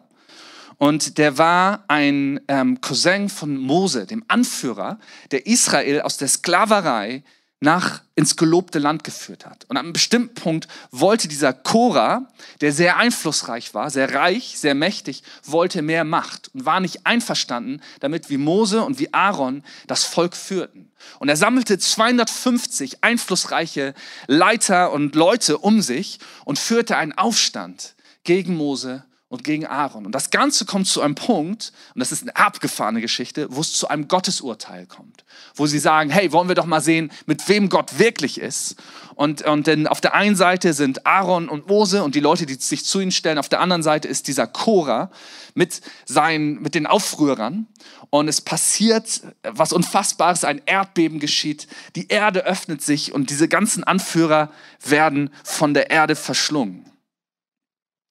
Und 0.77 1.19
der 1.19 1.37
war 1.37 1.85
ein 1.87 2.41
ähm, 2.47 2.81
Cousin 2.81 3.29
von 3.29 3.57
Mose, 3.57 4.07
dem 4.07 4.25
Anführer, 4.27 4.99
der 5.31 5.45
Israel 5.45 6.01
aus 6.01 6.17
der 6.17 6.27
Sklaverei 6.27 7.23
nach 7.63 8.01
ins 8.15 8.35
gelobte 8.35 8.77
Land 8.77 9.05
geführt 9.05 9.45
hat. 9.45 9.65
Und 9.69 9.77
an 9.77 9.85
einem 9.85 9.93
bestimmten 9.93 10.35
Punkt 10.35 10.67
wollte 10.91 11.29
dieser 11.29 11.53
Korah, 11.53 12.27
der 12.59 12.73
sehr 12.73 12.97
einflussreich 12.97 13.73
war, 13.73 13.89
sehr 13.89 14.13
reich, 14.13 14.59
sehr 14.59 14.75
mächtig, 14.75 15.23
wollte 15.45 15.81
mehr 15.81 16.03
Macht 16.03 16.51
und 16.53 16.65
war 16.65 16.81
nicht 16.81 17.05
einverstanden 17.05 17.81
damit, 18.01 18.29
wie 18.29 18.37
Mose 18.37 18.83
und 18.83 18.99
wie 18.99 19.13
Aaron 19.13 19.63
das 19.87 20.03
Volk 20.03 20.35
führten. 20.35 20.91
Und 21.19 21.29
er 21.29 21.37
sammelte 21.37 21.79
250 21.79 23.01
einflussreiche 23.01 23.93
Leiter 24.27 24.91
und 24.91 25.15
Leute 25.15 25.57
um 25.57 25.81
sich 25.81 26.19
und 26.43 26.59
führte 26.59 26.97
einen 26.97 27.13
Aufstand 27.13 27.95
gegen 28.25 28.55
Mose 28.55 29.05
und 29.33 29.43
gegen 29.43 29.65
Aaron. 29.65 30.05
Und 30.05 30.11
das 30.11 30.29
Ganze 30.29 30.63
kommt 30.63 30.85
zu 30.85 31.01
einem 31.01 31.15
Punkt, 31.15 31.73
und 31.95 31.99
das 31.99 32.11
ist 32.11 32.21
eine 32.21 32.35
abgefahrene 32.35 33.01
Geschichte, 33.01 33.47
wo 33.49 33.61
es 33.61 33.73
zu 33.73 33.87
einem 33.87 34.07
Gottesurteil 34.07 34.85
kommt. 34.85 35.25
Wo 35.55 35.65
sie 35.65 35.79
sagen, 35.79 36.11
hey, 36.11 36.31
wollen 36.31 36.49
wir 36.49 36.53
doch 36.53 36.67
mal 36.67 36.81
sehen, 36.81 37.11
mit 37.25 37.49
wem 37.49 37.67
Gott 37.67 37.97
wirklich 37.97 38.39
ist. 38.39 38.75
Und, 39.15 39.41
und 39.41 39.65
denn 39.65 39.87
auf 39.87 40.01
der 40.01 40.13
einen 40.13 40.35
Seite 40.35 40.73
sind 40.73 41.07
Aaron 41.07 41.49
und 41.49 41.67
Mose 41.67 42.03
und 42.03 42.13
die 42.13 42.19
Leute, 42.19 42.45
die 42.45 42.53
sich 42.53 42.85
zu 42.85 42.99
ihnen 42.99 43.11
stellen. 43.11 43.39
Auf 43.39 43.49
der 43.49 43.59
anderen 43.59 43.81
Seite 43.81 44.07
ist 44.07 44.27
dieser 44.27 44.45
Chora 44.45 45.09
mit, 45.55 45.81
seinen, 46.05 46.61
mit 46.61 46.75
den 46.75 46.85
Aufrührern. 46.85 47.65
Und 48.11 48.27
es 48.27 48.39
passiert 48.39 49.23
was 49.41 49.73
Unfassbares, 49.73 50.43
ein 50.43 50.61
Erdbeben 50.67 51.19
geschieht. 51.19 51.67
Die 51.95 52.09
Erde 52.09 52.45
öffnet 52.45 52.83
sich 52.83 53.11
und 53.11 53.31
diese 53.31 53.47
ganzen 53.47 53.83
Anführer 53.83 54.51
werden 54.85 55.31
von 55.43 55.73
der 55.73 55.89
Erde 55.89 56.15
verschlungen. 56.15 56.92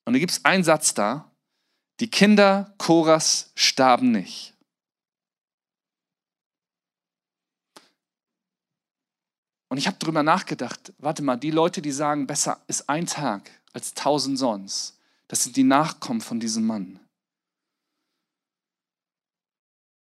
Und 0.05 0.15
da 0.15 0.19
gibt 0.19 0.33
es 0.33 0.45
einen 0.45 0.65
Satz 0.65 0.95
da, 0.95 1.31
die 2.01 2.11
Kinder 2.11 2.75
Koras 2.79 3.53
starben 3.55 4.11
nicht. 4.11 4.55
Und 9.69 9.79
ich 9.79 9.87
habe 9.87 9.97
darüber 9.99 10.23
nachgedacht, 10.23 10.93
warte 10.99 11.23
mal, 11.23 11.37
die 11.37 11.51
Leute, 11.51 11.81
die 11.81 11.93
sagen, 11.93 12.27
besser 12.27 12.61
ist 12.67 12.91
ein 12.91 13.07
Tag 13.07 13.51
als 13.73 13.95
tausend 13.95 14.39
sonst, 14.39 14.99
das 15.29 15.45
sind 15.45 15.57
die 15.57 15.65
Nachkommen 15.65 16.21
von 16.21 16.41
diesem 16.41 16.67
Mann. 16.67 17.01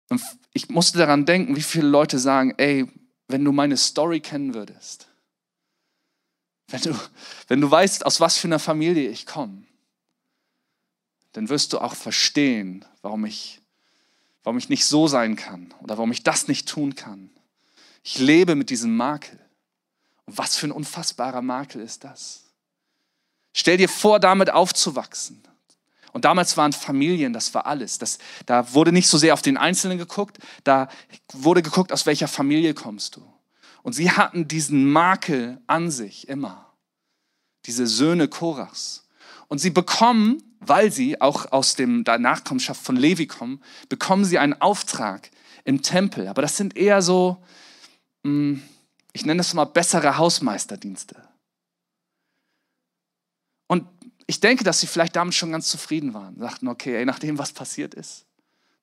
Und 0.10 0.22
ich 0.54 0.70
musste 0.70 1.00
daran 1.00 1.26
denken, 1.26 1.56
wie 1.56 1.64
viele 1.64 1.88
Leute 1.88 2.20
sagen, 2.20 2.54
ey, 2.58 2.88
wenn 3.28 3.44
du 3.44 3.52
meine 3.52 3.78
Story 3.78 4.20
kennen 4.20 4.54
würdest, 4.54 5.08
wenn 6.68 6.82
du, 6.82 6.96
wenn 7.48 7.62
du 7.62 7.72
weißt, 7.72 8.06
aus 8.06 8.20
was 8.20 8.38
für 8.38 8.48
einer 8.48 8.60
Familie 8.60 9.10
ich 9.10 9.26
komme, 9.26 9.64
dann 11.36 11.50
wirst 11.50 11.74
du 11.74 11.80
auch 11.80 11.96
verstehen, 11.96 12.86
warum 13.02 13.26
ich, 13.26 13.62
warum 14.46 14.58
ich 14.58 14.70
nicht 14.70 14.86
so 14.86 15.10
sein 15.10 15.36
kann 15.36 15.74
oder 15.82 15.98
warum 15.98 16.14
ich 16.14 16.24
das 16.24 16.48
nicht 16.48 16.66
tun 16.66 16.96
kann. 16.96 17.30
Ich 18.04 18.20
lebe 18.20 18.56
mit 18.56 18.70
diesem 18.70 18.96
Makel. 18.96 19.38
Und 20.24 20.38
was 20.38 20.56
für 20.56 20.68
ein 20.68 20.72
unfassbarer 20.72 21.42
Makel 21.42 21.82
ist 21.82 22.06
das? 22.06 22.46
Stell 23.52 23.76
dir 23.76 23.90
vor, 23.90 24.22
damit 24.22 24.50
aufzuwachsen. 24.50 25.44
Und 26.14 26.24
damals 26.24 26.56
waren 26.56 26.72
Familien, 26.72 27.34
das 27.34 27.54
war 27.54 27.66
alles. 27.66 27.98
Das, 27.98 28.18
da 28.46 28.74
wurde 28.74 28.94
nicht 28.94 29.10
so 29.10 29.18
sehr 29.18 29.34
auf 29.34 29.42
den 29.42 29.58
Einzelnen 29.58 29.98
geguckt, 29.98 30.38
da 30.64 30.88
wurde 31.34 31.62
geguckt, 31.62 31.92
aus 31.92 32.06
welcher 32.06 32.30
Familie 32.30 32.74
kommst 32.74 33.18
du. 33.18 33.34
Und 33.84 33.92
sie 33.92 34.10
hatten 34.10 34.48
diesen 34.48 34.90
Makel 34.90 35.60
an 35.68 35.92
sich 35.92 36.30
immer. 36.30 36.72
Diese 37.66 37.88
Söhne 37.88 38.30
Korachs. 38.30 39.10
Und 39.50 39.58
sie 39.58 39.72
bekommen 39.72 40.42
weil 40.60 40.92
sie 40.92 41.22
auch 41.22 41.52
aus 41.52 41.76
der 41.76 41.88
Nachkommenschaft 41.88 42.82
von 42.82 42.96
Levi 42.96 43.28
kommen, 43.28 43.62
bekommen 43.90 44.26
sie 44.26 44.40
einen 44.40 44.60
Auftrag 44.62 45.30
im 45.64 45.82
Tempel. 45.82 46.28
Aber 46.28 46.42
das 46.42 46.58
sind 46.58 46.78
eher 46.78 47.02
so, 47.02 47.44
hm, 48.24 48.62
ich 49.14 49.26
nenne 49.26 49.38
das 49.40 49.54
mal 49.54 49.66
bessere 49.66 50.18
Hausmeisterdienste. 50.18 51.16
Und 53.68 53.88
ich 54.28 54.40
denke, 54.40 54.64
dass 54.64 54.80
sie 54.80 54.88
vielleicht 54.88 55.16
damit 55.16 55.36
schon 55.36 55.52
ganz 55.52 55.70
zufrieden 55.70 56.14
waren. 56.14 56.40
Sagten, 56.40 56.68
okay, 56.68 56.96
ey, 56.96 57.06
nach 57.06 57.20
dem, 57.20 57.38
was 57.38 57.54
passiert 57.54 57.94
ist, 57.94 58.26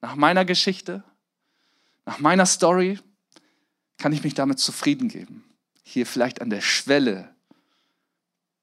nach 0.00 0.14
meiner 0.14 0.44
Geschichte, 0.44 1.02
nach 2.04 2.18
meiner 2.18 2.46
Story, 2.46 2.98
kann 3.98 4.12
ich 4.12 4.24
mich 4.24 4.34
damit 4.34 4.58
zufrieden 4.58 5.08
geben, 5.08 5.44
hier 5.84 6.06
vielleicht 6.06 6.40
an 6.40 6.50
der 6.50 6.60
Schwelle 6.60 7.32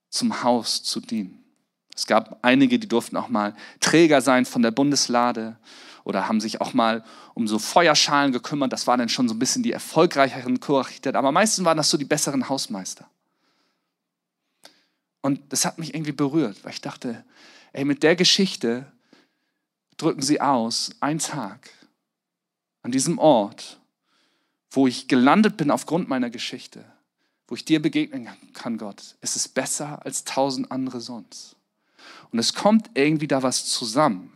zum 0.09 0.43
Haus 0.43 0.83
zu 0.83 0.99
dienen. 0.99 1.43
Es 1.99 2.07
gab 2.07 2.39
einige, 2.43 2.79
die 2.79 2.87
durften 2.87 3.17
auch 3.17 3.27
mal 3.27 3.53
Träger 3.81 4.21
sein 4.21 4.45
von 4.45 4.61
der 4.61 4.71
Bundeslade 4.71 5.57
oder 6.05 6.29
haben 6.29 6.39
sich 6.39 6.61
auch 6.61 6.73
mal 6.73 7.03
um 7.33 7.45
so 7.45 7.59
Feuerschalen 7.59 8.31
gekümmert. 8.31 8.71
Das 8.71 8.87
waren 8.87 8.99
dann 8.99 9.09
schon 9.09 9.27
so 9.27 9.35
ein 9.35 9.39
bisschen 9.39 9.63
die 9.63 9.73
erfolgreicheren 9.73 10.61
Chorarchitekten, 10.61 11.17
aber 11.17 11.33
meistens 11.33 11.65
waren 11.65 11.75
das 11.75 11.89
so 11.89 11.97
die 11.97 12.05
besseren 12.05 12.47
Hausmeister. 12.47 13.05
Und 15.19 15.41
das 15.51 15.65
hat 15.65 15.77
mich 15.77 15.93
irgendwie 15.93 16.13
berührt, 16.13 16.63
weil 16.63 16.71
ich 16.71 16.79
dachte, 16.79 17.25
ey, 17.73 17.83
mit 17.83 18.01
der 18.01 18.15
Geschichte 18.15 18.89
drücken 19.97 20.21
sie 20.21 20.39
aus, 20.39 20.91
ein 21.01 21.19
Tag 21.19 21.69
an 22.81 22.93
diesem 22.93 23.19
Ort, 23.19 23.77
wo 24.71 24.87
ich 24.87 25.09
gelandet 25.09 25.57
bin 25.57 25.69
aufgrund 25.69 26.07
meiner 26.07 26.29
Geschichte, 26.29 26.85
wo 27.49 27.55
ich 27.55 27.65
dir 27.65 27.81
begegnen 27.81 28.29
kann, 28.53 28.77
Gott, 28.77 29.17
ist 29.19 29.35
es 29.35 29.49
besser 29.49 30.05
als 30.05 30.23
tausend 30.23 30.71
andere 30.71 31.01
sonst. 31.01 31.57
Und 32.31 32.39
es 32.39 32.53
kommt 32.53 32.89
irgendwie 32.93 33.27
da 33.27 33.43
was 33.43 33.65
zusammen. 33.65 34.31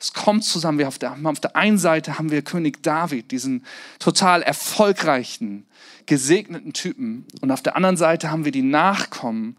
Es 0.00 0.12
kommt 0.12 0.44
zusammen. 0.44 0.78
Wir 0.78 0.88
auf, 0.88 0.98
der, 0.98 1.16
auf 1.24 1.40
der 1.40 1.56
einen 1.56 1.78
Seite 1.78 2.18
haben 2.18 2.30
wir 2.30 2.42
König 2.42 2.82
David, 2.82 3.30
diesen 3.30 3.64
total 3.98 4.42
erfolgreichen, 4.42 5.66
gesegneten 6.06 6.72
Typen. 6.72 7.26
Und 7.40 7.50
auf 7.50 7.62
der 7.62 7.74
anderen 7.76 7.96
Seite 7.96 8.30
haben 8.30 8.44
wir 8.44 8.52
die 8.52 8.62
Nachkommen 8.62 9.56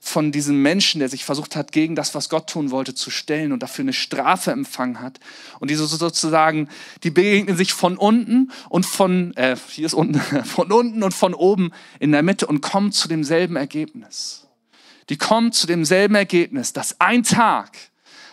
von 0.00 0.30
diesem 0.30 0.62
Menschen, 0.62 1.00
der 1.00 1.08
sich 1.08 1.24
versucht 1.24 1.56
hat, 1.56 1.72
gegen 1.72 1.96
das, 1.96 2.14
was 2.14 2.28
Gott 2.28 2.48
tun 2.48 2.70
wollte, 2.70 2.94
zu 2.94 3.10
stellen 3.10 3.52
und 3.52 3.62
dafür 3.62 3.82
eine 3.82 3.92
Strafe 3.92 4.52
empfangen 4.52 5.00
hat. 5.00 5.18
Und 5.58 5.70
diese 5.70 5.86
sozusagen, 5.86 6.68
die 7.02 7.10
begegnen 7.10 7.56
sich 7.56 7.72
von 7.72 7.96
unten 7.96 8.52
und 8.68 8.86
von, 8.86 9.34
äh, 9.36 9.56
hier 9.68 9.86
ist 9.86 9.94
unten, 9.94 10.20
von 10.44 10.70
unten 10.70 11.02
und 11.02 11.12
von 11.12 11.34
oben 11.34 11.72
in 11.98 12.12
der 12.12 12.22
Mitte 12.22 12.46
und 12.46 12.60
kommen 12.60 12.92
zu 12.92 13.08
demselben 13.08 13.56
Ergebnis. 13.56 14.45
Die 15.08 15.18
kommen 15.18 15.52
zu 15.52 15.66
demselben 15.66 16.14
Ergebnis, 16.14 16.72
dass 16.72 17.00
ein 17.00 17.22
Tag, 17.22 17.70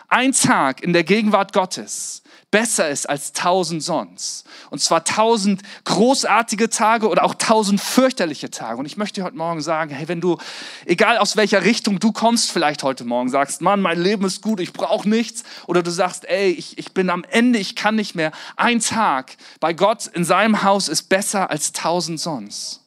ein 0.07 0.31
Tag 0.31 0.81
in 0.81 0.93
der 0.93 1.03
Gegenwart 1.03 1.53
Gottes 1.53 2.23
besser 2.53 2.87
ist 2.87 3.09
als 3.09 3.33
tausend 3.33 3.81
sonst. 3.81 4.45
Und 4.69 4.79
zwar 4.79 5.03
tausend 5.03 5.63
großartige 5.85 6.69
Tage 6.69 7.09
oder 7.09 7.23
auch 7.23 7.33
tausend 7.33 7.81
fürchterliche 7.81 8.51
Tage. 8.51 8.77
Und 8.77 8.85
ich 8.85 8.95
möchte 8.95 9.23
heute 9.23 9.35
Morgen 9.35 9.59
sagen, 9.59 9.89
hey, 9.89 10.07
wenn 10.07 10.21
du, 10.21 10.37
egal 10.85 11.17
aus 11.17 11.35
welcher 11.35 11.63
Richtung 11.63 11.99
du 11.99 12.11
kommst, 12.11 12.51
vielleicht 12.51 12.83
heute 12.83 13.05
Morgen 13.05 13.29
sagst, 13.29 13.61
Mann, 13.61 13.81
mein 13.81 13.99
Leben 13.99 14.23
ist 14.25 14.43
gut, 14.43 14.59
ich 14.59 14.71
brauche 14.71 15.09
nichts. 15.09 15.43
Oder 15.65 15.81
du 15.81 15.89
sagst, 15.89 16.25
ey, 16.25 16.51
ich, 16.51 16.77
ich 16.77 16.93
bin 16.93 17.09
am 17.09 17.23
Ende, 17.23 17.57
ich 17.57 17.75
kann 17.75 17.95
nicht 17.95 18.13
mehr. 18.13 18.31
Ein 18.55 18.81
Tag 18.81 19.35
bei 19.59 19.73
Gott 19.73 20.05
in 20.05 20.23
seinem 20.23 20.61
Haus 20.61 20.89
ist 20.89 21.09
besser 21.09 21.49
als 21.49 21.71
tausend 21.71 22.19
sonst. 22.19 22.82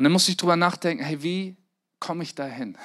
Und 0.00 0.04
dann 0.04 0.14
muss 0.14 0.30
ich 0.30 0.38
drüber 0.38 0.56
nachdenken, 0.56 1.04
hey, 1.04 1.22
wie 1.22 1.58
komme 1.98 2.22
ich 2.22 2.34
dahin? 2.34 2.78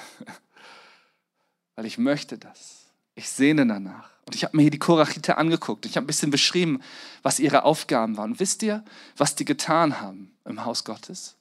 weil 1.74 1.86
ich 1.86 1.96
möchte 1.96 2.36
das. 2.36 2.88
Ich 3.14 3.30
sehne 3.30 3.66
danach. 3.66 4.10
Und 4.26 4.34
ich 4.34 4.44
habe 4.44 4.54
mir 4.54 4.64
hier 4.64 4.70
die 4.70 4.78
Korachite 4.78 5.38
angeguckt. 5.38 5.86
Ich 5.86 5.96
habe 5.96 6.04
ein 6.04 6.06
bisschen 6.06 6.30
beschrieben, 6.30 6.82
was 7.22 7.40
ihre 7.40 7.64
Aufgaben 7.64 8.18
waren. 8.18 8.32
Und 8.32 8.40
wisst 8.40 8.62
ihr, 8.62 8.84
was 9.16 9.34
die 9.34 9.46
getan 9.46 9.98
haben 10.02 10.36
im 10.44 10.66
Haus 10.66 10.84
Gottes? 10.84 11.36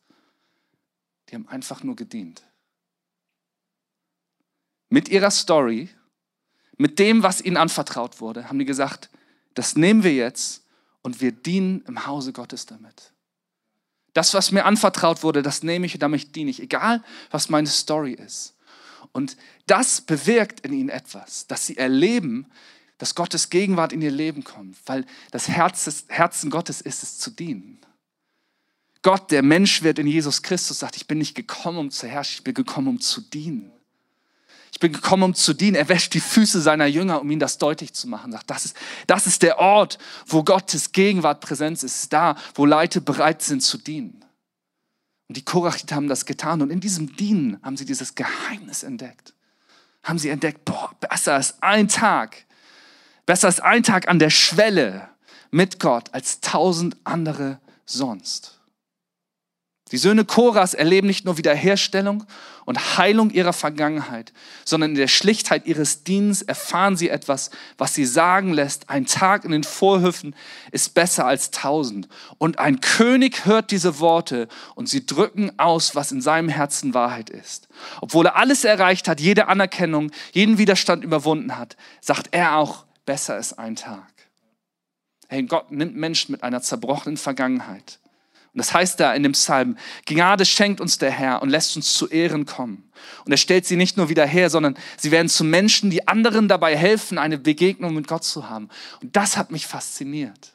Die 1.27 1.35
haben 1.35 1.49
einfach 1.49 1.83
nur 1.83 1.97
gedient. 1.97 2.43
Mit 4.87 5.09
ihrer 5.09 5.29
Story, 5.29 5.89
mit 6.77 6.99
dem, 6.99 7.21
was 7.21 7.41
ihnen 7.41 7.57
anvertraut 7.57 8.21
wurde, 8.21 8.47
haben 8.47 8.59
die 8.59 8.63
gesagt, 8.63 9.09
das 9.55 9.75
nehmen 9.75 10.03
wir 10.03 10.13
jetzt 10.13 10.63
und 11.01 11.19
wir 11.19 11.33
dienen 11.33 11.83
im 11.85 12.05
Hause 12.05 12.31
Gottes 12.31 12.65
damit. 12.65 13.11
Das, 14.15 14.33
was 14.33 14.53
mir 14.53 14.63
anvertraut 14.63 15.23
wurde, 15.23 15.43
das 15.43 15.61
nehme 15.61 15.85
ich 15.85 15.93
und 15.95 15.99
damit 15.99 16.37
diene 16.37 16.49
ich, 16.49 16.61
egal 16.61 17.03
was 17.31 17.49
meine 17.49 17.67
Story 17.67 18.13
ist. 18.13 18.55
Und 19.11 19.35
das 19.67 19.99
bewirkt 19.99 20.61
in 20.61 20.71
ihnen 20.71 20.87
etwas, 20.87 21.47
dass 21.47 21.65
sie 21.67 21.75
erleben, 21.75 22.47
dass 22.97 23.13
Gottes 23.13 23.49
Gegenwart 23.49 23.91
in 23.91 24.01
ihr 24.01 24.11
Leben 24.11 24.45
kommt, 24.45 24.77
weil 24.85 25.05
das 25.31 25.49
Herz 25.49 25.83
des 25.83 26.05
Herzen 26.07 26.49
Gottes 26.49 26.79
ist 26.79 27.03
es 27.03 27.19
zu 27.19 27.29
dienen. 27.29 27.79
Gott, 29.01 29.31
der 29.31 29.43
Mensch 29.43 29.83
wird 29.83 29.99
in 29.99 30.07
Jesus 30.07 30.41
Christus, 30.41 30.79
sagt, 30.79 30.95
ich 30.95 31.07
bin 31.07 31.17
nicht 31.17 31.35
gekommen, 31.35 31.77
um 31.77 31.91
zu 31.91 32.07
herrschen, 32.07 32.37
ich 32.37 32.43
bin 32.45 32.53
gekommen, 32.53 32.87
um 32.87 33.01
zu 33.01 33.19
dienen. 33.19 33.74
Ich 34.75 34.79
bin 34.81 34.91
gekommen, 34.91 35.23
um 35.23 35.33
zu 35.33 35.53
dienen. 35.53 35.75
Er 35.75 35.87
wäscht 35.87 36.13
die 36.13 36.19
Füße 36.19 36.59
seiner 36.59 36.85
Jünger, 36.85 37.21
um 37.21 37.31
ihnen 37.31 37.39
das 37.39 37.57
deutlich 37.57 37.93
zu 37.93 38.09
machen. 38.09 38.33
Sagt, 38.33 38.49
das 38.49 38.65
ist, 38.65 38.75
das 39.07 39.25
ist 39.25 39.41
der 39.41 39.57
Ort, 39.57 39.97
wo 40.25 40.43
Gottes 40.43 40.91
Gegenwart 40.91 41.39
Präsenz 41.39 41.81
ist. 41.81 42.11
Da, 42.11 42.35
wo 42.55 42.65
Leute 42.65 42.99
bereit 42.99 43.41
sind 43.41 43.63
zu 43.63 43.77
dienen. 43.77 44.25
Und 45.29 45.37
die 45.37 45.45
Korachite 45.45 45.95
haben 45.95 46.09
das 46.09 46.25
getan 46.25 46.61
und 46.61 46.71
in 46.71 46.81
diesem 46.81 47.15
Dienen 47.15 47.57
haben 47.63 47.77
sie 47.77 47.85
dieses 47.85 48.15
Geheimnis 48.15 48.83
entdeckt. 48.83 49.33
Haben 50.03 50.19
sie 50.19 50.27
entdeckt, 50.27 50.65
boah, 50.65 50.91
besser 50.99 51.39
ist 51.39 51.55
ein 51.63 51.87
Tag, 51.87 52.45
besser 53.25 53.47
ist 53.47 53.63
ein 53.63 53.81
Tag 53.81 54.09
an 54.09 54.19
der 54.19 54.29
Schwelle 54.29 55.07
mit 55.51 55.79
Gott 55.79 56.13
als 56.13 56.41
tausend 56.41 56.97
andere 57.05 57.61
sonst. 57.85 58.54
Die 59.91 59.97
Söhne 59.97 60.25
Koras 60.25 60.73
erleben 60.73 61.05
nicht 61.05 61.25
nur 61.25 61.37
Wiederherstellung 61.37 62.23
und 62.65 62.97
Heilung 62.97 63.29
ihrer 63.29 63.53
Vergangenheit, 63.53 64.33
sondern 64.65 64.91
in 64.91 64.97
der 64.97 65.07
Schlichtheit 65.07 65.67
ihres 65.67 66.03
Dienstes 66.03 66.47
erfahren 66.47 66.97
sie 66.97 67.09
etwas, 67.09 67.51
was 67.77 67.93
sie 67.93 68.05
sagen 68.05 68.51
lässt. 68.51 68.89
Ein 68.89 69.05
Tag 69.05 69.45
in 69.45 69.51
den 69.51 69.63
Vorhöfen 69.63 70.35
ist 70.71 70.95
besser 70.95 71.27
als 71.27 71.51
tausend. 71.51 72.07
Und 72.39 72.57
ein 72.57 72.81
König 72.81 73.45
hört 73.45 73.69
diese 73.69 73.99
Worte 73.99 74.47
und 74.73 74.89
sie 74.89 75.05
drücken 75.05 75.51
aus, 75.59 75.93
was 75.93 76.11
in 76.11 76.19
seinem 76.19 76.49
Herzen 76.49 76.95
Wahrheit 76.95 77.29
ist. 77.29 77.67
Obwohl 78.01 78.25
er 78.25 78.37
alles 78.37 78.63
erreicht 78.63 79.07
hat, 79.07 79.21
jede 79.21 79.47
Anerkennung, 79.47 80.09
jeden 80.31 80.57
Widerstand 80.57 81.03
überwunden 81.03 81.59
hat, 81.59 81.77
sagt 82.01 82.29
er 82.31 82.55
auch, 82.55 82.85
besser 83.05 83.37
ist 83.37 83.59
ein 83.59 83.75
Tag. 83.75 84.11
Hey, 85.27 85.43
Gott 85.43 85.71
nimmt 85.71 85.95
Menschen 85.95 86.31
mit 86.31 86.41
einer 86.41 86.63
zerbrochenen 86.63 87.17
Vergangenheit 87.17 87.99
und 88.55 88.59
das 88.59 88.73
heißt 88.73 89.01
da 89.01 89.13
in 89.13 89.21
dem 89.21 89.33
Psalm, 89.33 89.77
Gnade 90.05 90.45
schenkt 90.45 90.79
uns 90.79 90.97
der 90.97 91.11
Herr 91.11 91.41
und 91.41 91.49
lässt 91.49 91.75
uns 91.75 91.93
zu 91.93 92.07
Ehren 92.07 92.45
kommen. 92.45 92.89
Und 93.25 93.33
er 93.33 93.37
stellt 93.37 93.65
sie 93.65 93.75
nicht 93.75 93.97
nur 93.97 94.07
wieder 94.07 94.25
her, 94.25 94.49
sondern 94.49 94.77
sie 94.95 95.11
werden 95.11 95.27
zu 95.27 95.43
Menschen, 95.43 95.89
die 95.89 96.07
anderen 96.07 96.47
dabei 96.47 96.77
helfen, 96.77 97.17
eine 97.17 97.37
Begegnung 97.37 97.93
mit 97.93 98.07
Gott 98.07 98.23
zu 98.23 98.49
haben. 98.49 98.69
Und 99.01 99.13
das 99.17 99.35
hat 99.35 99.51
mich 99.51 99.67
fasziniert. 99.67 100.53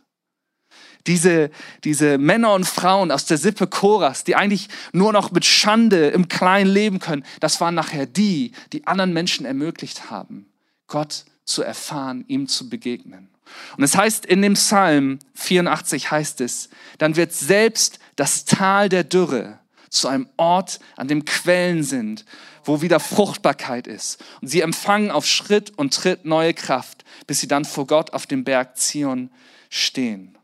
Diese, 1.06 1.50
diese 1.84 2.16
Männer 2.16 2.54
und 2.54 2.64
Frauen 2.64 3.12
aus 3.12 3.26
der 3.26 3.36
Sippe 3.36 3.66
Koras, 3.66 4.24
die 4.24 4.34
eigentlich 4.34 4.68
nur 4.94 5.12
noch 5.12 5.30
mit 5.30 5.44
Schande 5.44 6.08
im 6.08 6.28
Kleinen 6.28 6.70
leben 6.70 7.00
können, 7.00 7.26
das 7.40 7.60
waren 7.60 7.74
nachher 7.74 8.06
die, 8.06 8.52
die 8.72 8.86
anderen 8.86 9.12
Menschen 9.12 9.44
ermöglicht 9.44 10.10
haben, 10.10 10.46
Gott 10.86 11.26
zu 11.44 11.62
erfahren, 11.62 12.24
ihm 12.28 12.48
zu 12.48 12.70
begegnen. 12.70 13.28
Und 13.76 13.84
es 13.84 13.96
heißt 13.96 14.26
in 14.26 14.42
dem 14.42 14.54
Psalm 14.54 15.18
84 15.34 16.10
heißt 16.10 16.40
es, 16.40 16.70
dann 16.98 17.16
wird 17.16 17.32
selbst 17.32 17.98
das 18.16 18.44
Tal 18.44 18.88
der 18.88 19.04
Dürre 19.04 19.58
zu 19.88 20.08
einem 20.08 20.28
Ort, 20.36 20.78
an 20.96 21.08
dem 21.08 21.24
Quellen 21.24 21.82
sind, 21.82 22.24
wo 22.64 22.80
wieder 22.80 23.00
Fruchtbarkeit 23.00 23.86
ist. 23.86 24.22
Und 24.40 24.48
sie 24.48 24.60
empfangen 24.60 25.10
auf 25.10 25.26
Schritt 25.26 25.76
und 25.76 25.94
Tritt 25.94 26.24
neue 26.24 26.54
Kraft, 26.54 27.04
bis 27.26 27.40
sie 27.40 27.48
dann 27.48 27.64
vor 27.64 27.86
Gott 27.86 28.12
auf 28.12 28.26
dem 28.26 28.44
Berg 28.44 28.76
Zion 28.78 29.30
stehen. 29.68 30.38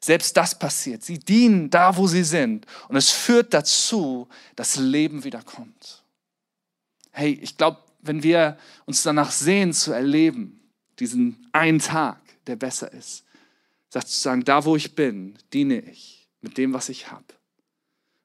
Selbst 0.00 0.36
das 0.36 0.58
passiert. 0.58 1.04
Sie 1.04 1.18
dienen 1.18 1.70
da, 1.70 1.96
wo 1.96 2.06
sie 2.08 2.24
sind. 2.24 2.66
Und 2.88 2.96
es 2.96 3.10
führt 3.10 3.54
dazu, 3.54 4.28
dass 4.56 4.76
Leben 4.76 5.22
wiederkommt. 5.24 6.02
Hey, 7.12 7.38
ich 7.40 7.56
glaube, 7.56 7.78
wenn 8.00 8.22
wir 8.22 8.58
uns 8.84 9.02
danach 9.02 9.30
sehen 9.30 9.72
zu 9.72 9.92
erleben, 9.92 10.60
diesen 10.98 11.46
einen 11.52 11.78
Tag, 11.78 12.18
der 12.46 12.56
besser 12.56 12.92
ist. 12.92 13.24
Sagt 13.88 14.08
zu 14.08 14.20
sagen, 14.20 14.44
da 14.44 14.64
wo 14.64 14.76
ich 14.76 14.94
bin, 14.94 15.36
diene 15.52 15.80
ich 15.80 16.28
mit 16.40 16.58
dem, 16.58 16.72
was 16.72 16.88
ich 16.88 17.10
habe. 17.10 17.24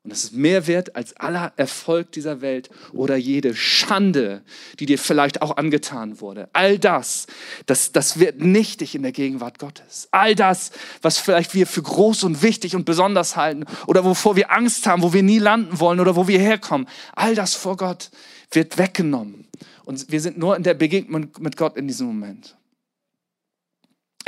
Und 0.07 0.11
das 0.11 0.23
ist 0.23 0.31
mehr 0.31 0.67
wert 0.67 0.95
als 0.95 1.17
aller 1.17 1.51
Erfolg 1.57 2.13
dieser 2.13 2.39
Welt 2.39 2.69
oder 2.93 3.17
jede 3.17 3.53
Schande, 3.53 4.41
die 4.79 4.85
dir 4.85 4.97
vielleicht 4.97 5.41
auch 5.41 5.57
angetan 5.57 6.21
wurde. 6.21 6.47
All 6.53 6.79
das, 6.79 7.27
das, 7.65 7.91
das 7.91 8.17
wird 8.17 8.39
nichtig 8.39 8.95
in 8.95 9.03
der 9.03 9.11
Gegenwart 9.11 9.59
Gottes. 9.59 10.07
All 10.11 10.33
das, 10.33 10.71
was 11.01 11.17
vielleicht 11.17 11.53
wir 11.53 11.67
für 11.67 11.81
groß 11.81 12.23
und 12.23 12.41
wichtig 12.41 12.73
und 12.73 12.85
besonders 12.85 13.35
halten 13.35 13.65
oder 13.85 14.05
wovor 14.05 14.37
wir 14.37 14.49
Angst 14.49 14.87
haben, 14.87 15.01
wo 15.01 15.11
wir 15.11 15.23
nie 15.23 15.39
landen 15.39 15.77
wollen 15.81 15.99
oder 15.99 16.15
wo 16.15 16.29
wir 16.29 16.39
herkommen, 16.39 16.87
all 17.13 17.35
das 17.35 17.55
vor 17.55 17.75
Gott 17.75 18.09
wird 18.51 18.77
weggenommen. 18.77 19.45
Und 19.83 20.09
wir 20.09 20.21
sind 20.21 20.37
nur 20.37 20.55
in 20.55 20.63
der 20.63 20.75
Begegnung 20.75 21.31
mit 21.39 21.57
Gott 21.57 21.75
in 21.75 21.85
diesem 21.85 22.07
Moment. 22.07 22.55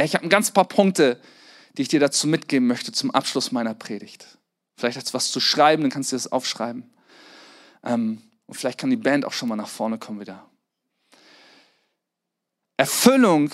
Ich 0.06 0.16
habe 0.16 0.26
ein 0.26 0.30
ganz 0.30 0.52
paar 0.52 0.66
Punkte, 0.66 1.20
die 1.78 1.82
ich 1.84 1.88
dir 1.88 2.00
dazu 2.00 2.28
mitgeben 2.28 2.68
möchte 2.68 2.92
zum 2.92 3.12
Abschluss 3.12 3.52
meiner 3.52 3.74
Predigt. 3.74 4.38
Vielleicht 4.78 4.98
hast 4.98 5.10
du 5.10 5.14
was 5.14 5.32
zu 5.32 5.40
schreiben, 5.40 5.84
dann 5.84 5.92
kannst 5.92 6.12
du 6.12 6.16
das 6.16 6.32
aufschreiben. 6.32 6.90
Ähm, 7.84 8.22
und 8.48 8.54
vielleicht 8.56 8.80
kann 8.80 8.90
die 8.90 8.96
Band 8.96 9.26
auch 9.26 9.34
schon 9.34 9.50
mal 9.50 9.56
nach 9.56 9.68
vorne 9.68 9.98
kommen 9.98 10.20
wieder. 10.20 10.46
Erfüllung 12.78 13.52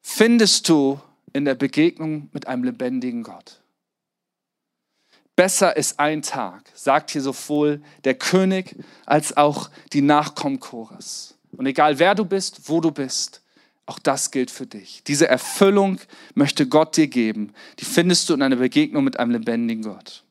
findest 0.00 0.68
du 0.68 1.00
in 1.32 1.44
der 1.44 1.56
Begegnung 1.56 2.28
mit 2.32 2.46
einem 2.46 2.64
lebendigen 2.64 3.24
Gott. 3.24 3.60
Besser 5.34 5.76
ist 5.76 5.98
ein 5.98 6.22
Tag, 6.22 6.70
sagt 6.74 7.10
hier 7.10 7.22
sowohl 7.22 7.82
der 8.04 8.14
König 8.14 8.76
als 9.06 9.36
auch 9.36 9.70
die 9.92 10.02
Nachkommen 10.02 10.60
Chores. 10.60 11.34
Und 11.52 11.66
egal 11.66 11.98
wer 11.98 12.14
du 12.14 12.24
bist, 12.24 12.68
wo 12.68 12.80
du 12.80 12.92
bist, 12.92 13.42
auch 13.90 13.98
das 13.98 14.30
gilt 14.30 14.52
für 14.52 14.66
dich. 14.66 15.02
Diese 15.08 15.26
Erfüllung 15.26 15.98
möchte 16.34 16.68
Gott 16.68 16.96
dir 16.96 17.08
geben. 17.08 17.52
Die 17.80 17.84
findest 17.84 18.28
du 18.28 18.34
in 18.34 18.42
einer 18.42 18.54
Begegnung 18.54 19.02
mit 19.02 19.18
einem 19.18 19.32
lebendigen 19.32 19.82
Gott. 19.82 20.22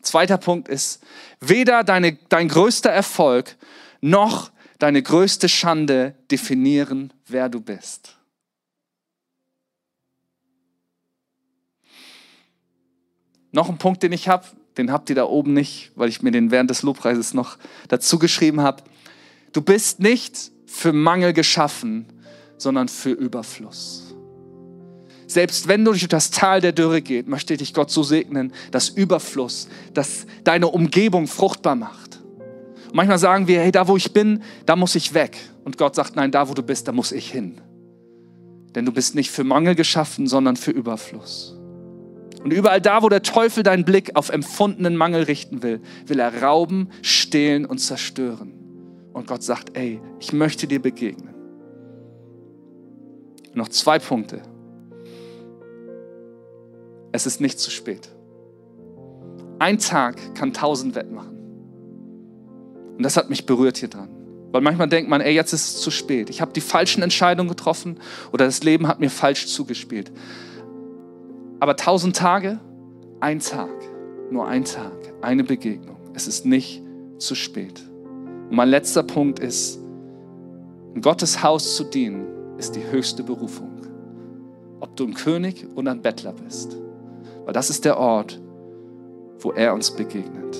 Zweiter 0.00 0.38
Punkt 0.38 0.66
ist, 0.66 1.02
weder 1.40 1.84
deine, 1.84 2.14
dein 2.30 2.48
größter 2.48 2.88
Erfolg 2.88 3.56
noch 4.00 4.50
deine 4.78 5.02
größte 5.02 5.48
Schande 5.48 6.14
definieren, 6.30 7.12
wer 7.26 7.50
du 7.50 7.60
bist. 7.60 8.16
Noch 13.52 13.68
ein 13.68 13.76
Punkt, 13.76 14.02
den 14.02 14.12
ich 14.12 14.28
habe, 14.28 14.46
den 14.78 14.90
habt 14.90 15.10
ihr 15.10 15.16
da 15.16 15.24
oben 15.24 15.52
nicht, 15.52 15.92
weil 15.96 16.08
ich 16.08 16.22
mir 16.22 16.30
den 16.30 16.50
während 16.50 16.70
des 16.70 16.80
Lobpreises 16.80 17.34
noch 17.34 17.58
dazu 17.88 18.18
geschrieben 18.18 18.62
habe. 18.62 18.82
Du 19.52 19.60
bist 19.60 20.00
nicht 20.00 20.50
für 20.72 20.92
Mangel 20.92 21.32
geschaffen, 21.32 22.06
sondern 22.62 22.88
für 22.88 23.10
Überfluss. 23.10 24.14
Selbst 25.26 25.66
wenn 25.66 25.84
du 25.84 25.92
durch 25.92 26.06
das 26.08 26.30
Tal 26.30 26.60
der 26.60 26.72
Dürre 26.72 27.00
geht, 27.00 27.26
möchte 27.26 27.56
dich 27.56 27.72
Gott 27.72 27.90
so 27.90 28.02
segnen, 28.02 28.52
dass 28.70 28.90
Überfluss, 28.90 29.68
dass 29.94 30.26
deine 30.44 30.68
Umgebung 30.68 31.26
fruchtbar 31.26 31.74
macht. 31.74 32.20
Und 32.86 32.94
manchmal 32.94 33.18
sagen 33.18 33.46
wir, 33.46 33.60
hey, 33.60 33.72
da 33.72 33.88
wo 33.88 33.96
ich 33.96 34.12
bin, 34.12 34.42
da 34.66 34.76
muss 34.76 34.94
ich 34.94 35.14
weg. 35.14 35.38
Und 35.64 35.78
Gott 35.78 35.94
sagt, 35.94 36.16
nein, 36.16 36.30
da 36.30 36.48
wo 36.48 36.54
du 36.54 36.62
bist, 36.62 36.86
da 36.86 36.92
muss 36.92 37.12
ich 37.12 37.30
hin. 37.30 37.60
Denn 38.74 38.84
du 38.84 38.92
bist 38.92 39.14
nicht 39.14 39.30
für 39.30 39.44
Mangel 39.44 39.74
geschaffen, 39.74 40.26
sondern 40.26 40.56
für 40.56 40.70
Überfluss. 40.70 41.58
Und 42.42 42.52
überall 42.52 42.80
da, 42.80 43.02
wo 43.02 43.08
der 43.08 43.22
Teufel 43.22 43.62
deinen 43.62 43.84
Blick 43.84 44.16
auf 44.16 44.28
empfundenen 44.28 44.96
Mangel 44.96 45.22
richten 45.22 45.62
will, 45.62 45.80
will 46.06 46.18
er 46.18 46.42
rauben, 46.42 46.88
stehlen 47.00 47.64
und 47.64 47.78
zerstören. 47.78 48.52
Und 49.12 49.26
Gott 49.26 49.42
sagt, 49.42 49.76
ey, 49.76 50.00
ich 50.20 50.32
möchte 50.32 50.66
dir 50.66 50.82
begegnen. 50.82 51.31
Noch 53.54 53.68
zwei 53.68 53.98
Punkte. 53.98 54.42
Es 57.12 57.26
ist 57.26 57.40
nicht 57.40 57.58
zu 57.58 57.70
spät. 57.70 58.08
Ein 59.58 59.78
Tag 59.78 60.34
kann 60.34 60.52
tausend 60.52 60.94
wettmachen. 60.94 61.36
Und 62.96 63.02
das 63.02 63.16
hat 63.16 63.30
mich 63.30 63.46
berührt 63.46 63.76
hier 63.76 63.88
dran. 63.88 64.08
Weil 64.50 64.60
manchmal 64.60 64.88
denkt 64.88 65.08
man, 65.08 65.20
ey, 65.20 65.34
jetzt 65.34 65.52
ist 65.52 65.76
es 65.76 65.80
zu 65.80 65.90
spät. 65.90 66.30
Ich 66.30 66.40
habe 66.40 66.52
die 66.52 66.60
falschen 66.60 67.02
Entscheidungen 67.02 67.48
getroffen 67.48 67.98
oder 68.32 68.44
das 68.44 68.62
Leben 68.62 68.86
hat 68.86 69.00
mir 69.00 69.10
falsch 69.10 69.46
zugespielt. 69.46 70.12
Aber 71.60 71.76
tausend 71.76 72.16
Tage, 72.16 72.58
ein 73.20 73.38
Tag, 73.38 73.70
nur 74.30 74.46
ein 74.46 74.64
Tag, 74.64 74.92
eine 75.22 75.44
Begegnung. 75.44 75.96
Es 76.14 76.26
ist 76.26 76.44
nicht 76.44 76.82
zu 77.18 77.34
spät. 77.34 77.82
Und 78.50 78.56
mein 78.56 78.68
letzter 78.68 79.02
Punkt 79.02 79.38
ist, 79.38 79.78
in 80.94 81.00
Gottes 81.00 81.42
Haus 81.42 81.76
zu 81.76 81.84
dienen, 81.84 82.26
ist 82.62 82.76
die 82.76 82.88
höchste 82.88 83.24
Berufung. 83.24 83.72
Ob 84.78 84.94
du 84.96 85.04
ein 85.04 85.14
König 85.14 85.66
oder 85.74 85.90
ein 85.90 86.00
Bettler 86.00 86.32
bist. 86.32 86.76
Weil 87.44 87.52
das 87.52 87.70
ist 87.70 87.84
der 87.84 87.98
Ort, 87.98 88.40
wo 89.40 89.50
er 89.50 89.74
uns 89.74 89.90
begegnet. 89.90 90.56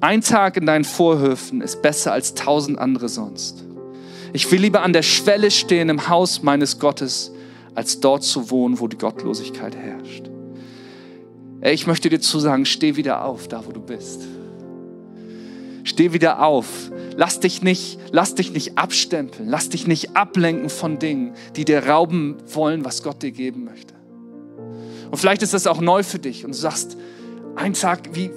Ein 0.00 0.20
Tag 0.20 0.56
in 0.56 0.66
deinen 0.66 0.84
Vorhöfen 0.84 1.60
ist 1.60 1.82
besser 1.82 2.12
als 2.12 2.34
tausend 2.34 2.78
andere 2.78 3.08
sonst. 3.08 3.64
Ich 4.32 4.50
will 4.52 4.60
lieber 4.60 4.82
an 4.82 4.92
der 4.92 5.02
Schwelle 5.02 5.50
stehen 5.50 5.88
im 5.88 6.08
Haus 6.08 6.40
meines 6.40 6.78
Gottes, 6.78 7.32
als 7.74 7.98
dort 7.98 8.22
zu 8.22 8.48
wohnen, 8.48 8.78
wo 8.78 8.86
die 8.86 8.96
Gottlosigkeit 8.96 9.74
herrscht. 9.74 10.30
Ich 11.62 11.88
möchte 11.88 12.08
dir 12.08 12.20
zusagen, 12.20 12.64
steh 12.64 12.94
wieder 12.94 13.24
auf, 13.24 13.48
da 13.48 13.66
wo 13.66 13.72
du 13.72 13.80
bist. 13.80 14.22
Steh 15.84 16.12
wieder 16.12 16.42
auf. 16.42 16.90
Lass 17.16 17.40
dich 17.40 17.62
nicht, 17.62 17.98
lass 18.12 18.34
dich 18.34 18.52
nicht 18.52 18.78
abstempeln. 18.78 19.48
Lass 19.48 19.68
dich 19.68 19.86
nicht 19.86 20.16
ablenken 20.16 20.68
von 20.68 20.98
Dingen, 20.98 21.34
die 21.56 21.64
dir 21.64 21.86
rauben 21.86 22.36
wollen, 22.52 22.84
was 22.84 23.02
Gott 23.02 23.22
dir 23.22 23.32
geben 23.32 23.64
möchte. 23.64 23.94
Und 25.10 25.18
vielleicht 25.18 25.42
ist 25.42 25.54
das 25.54 25.66
auch 25.66 25.80
neu 25.80 26.02
für 26.02 26.18
dich 26.18 26.44
und 26.44 26.54
du 26.54 26.58
sagst, 26.58 26.96
ein 27.56 27.74
Tag, 27.74 28.14
wie, 28.14 28.30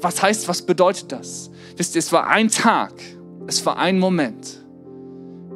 was 0.00 0.22
heißt, 0.22 0.48
was 0.48 0.62
bedeutet 0.62 1.12
das? 1.12 1.50
Wisst 1.76 1.94
ihr, 1.94 1.98
es 1.98 2.12
war 2.12 2.28
ein 2.28 2.48
Tag, 2.48 2.92
es 3.46 3.64
war 3.66 3.76
ein 3.76 3.98
Moment, 3.98 4.64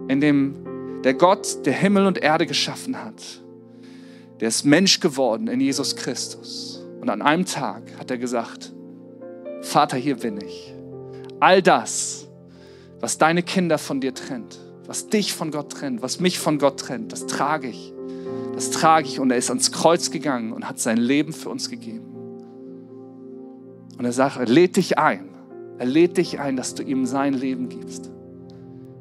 in 0.09 0.21
dem 0.21 1.03
der 1.05 1.15
Gott, 1.15 1.65
der 1.65 1.73
Himmel 1.73 2.07
und 2.07 2.19
Erde 2.19 2.47
geschaffen 2.47 3.03
hat, 3.03 3.23
der 4.41 4.49
ist 4.49 4.65
Mensch 4.65 5.01
geworden 5.01 5.49
in 5.49 5.61
Jesus 5.61 5.97
Christus. 5.97 6.85
Und 7.01 7.09
an 7.09 7.23
einem 7.23 7.47
Tag 7.47 7.83
hat 7.99 8.11
er 8.11 8.19
gesagt, 8.19 8.73
Vater, 9.63 9.97
hier 9.97 10.17
bin 10.17 10.39
ich 10.41 10.75
all 11.41 11.63
das, 11.63 12.27
was 13.01 13.19
deine 13.19 13.43
Kinder 13.43 13.79
von 13.79 14.01
dir 14.01 14.15
trennt, 14.15 14.59
was 14.87 15.09
dich 15.09 15.33
von 15.33 15.51
Gott 15.51 15.73
trennt, 15.73 16.03
was 16.03 16.21
mich 16.21 16.39
von 16.39 16.59
Gott 16.59 16.81
trennt, 16.81 17.13
das 17.13 17.27
trage 17.27 17.69
ich. 17.69 17.93
Das 18.55 18.71
trage 18.71 19.07
ich 19.07 19.21
und 19.21 19.31
er 19.31 19.37
ist 19.37 19.51
ans 19.51 19.71
Kreuz 19.71 20.11
gegangen 20.11 20.53
und 20.53 20.69
hat 20.69 20.81
sein 20.81 20.97
Leben 20.97 21.33
für 21.33 21.49
uns 21.49 21.71
gegeben. 21.71 22.07
Und 23.97 24.05
er 24.05 24.13
sagt, 24.13 24.37
er 24.37 24.47
lädt 24.47 24.77
dich 24.77 24.99
ein. 24.99 25.29
Er 25.79 25.87
lädt 25.87 26.17
dich 26.17 26.41
ein, 26.41 26.57
dass 26.57 26.75
du 26.75 26.83
ihm 26.83 27.07
sein 27.07 27.35
Leben 27.35 27.69
gibst. 27.69 28.11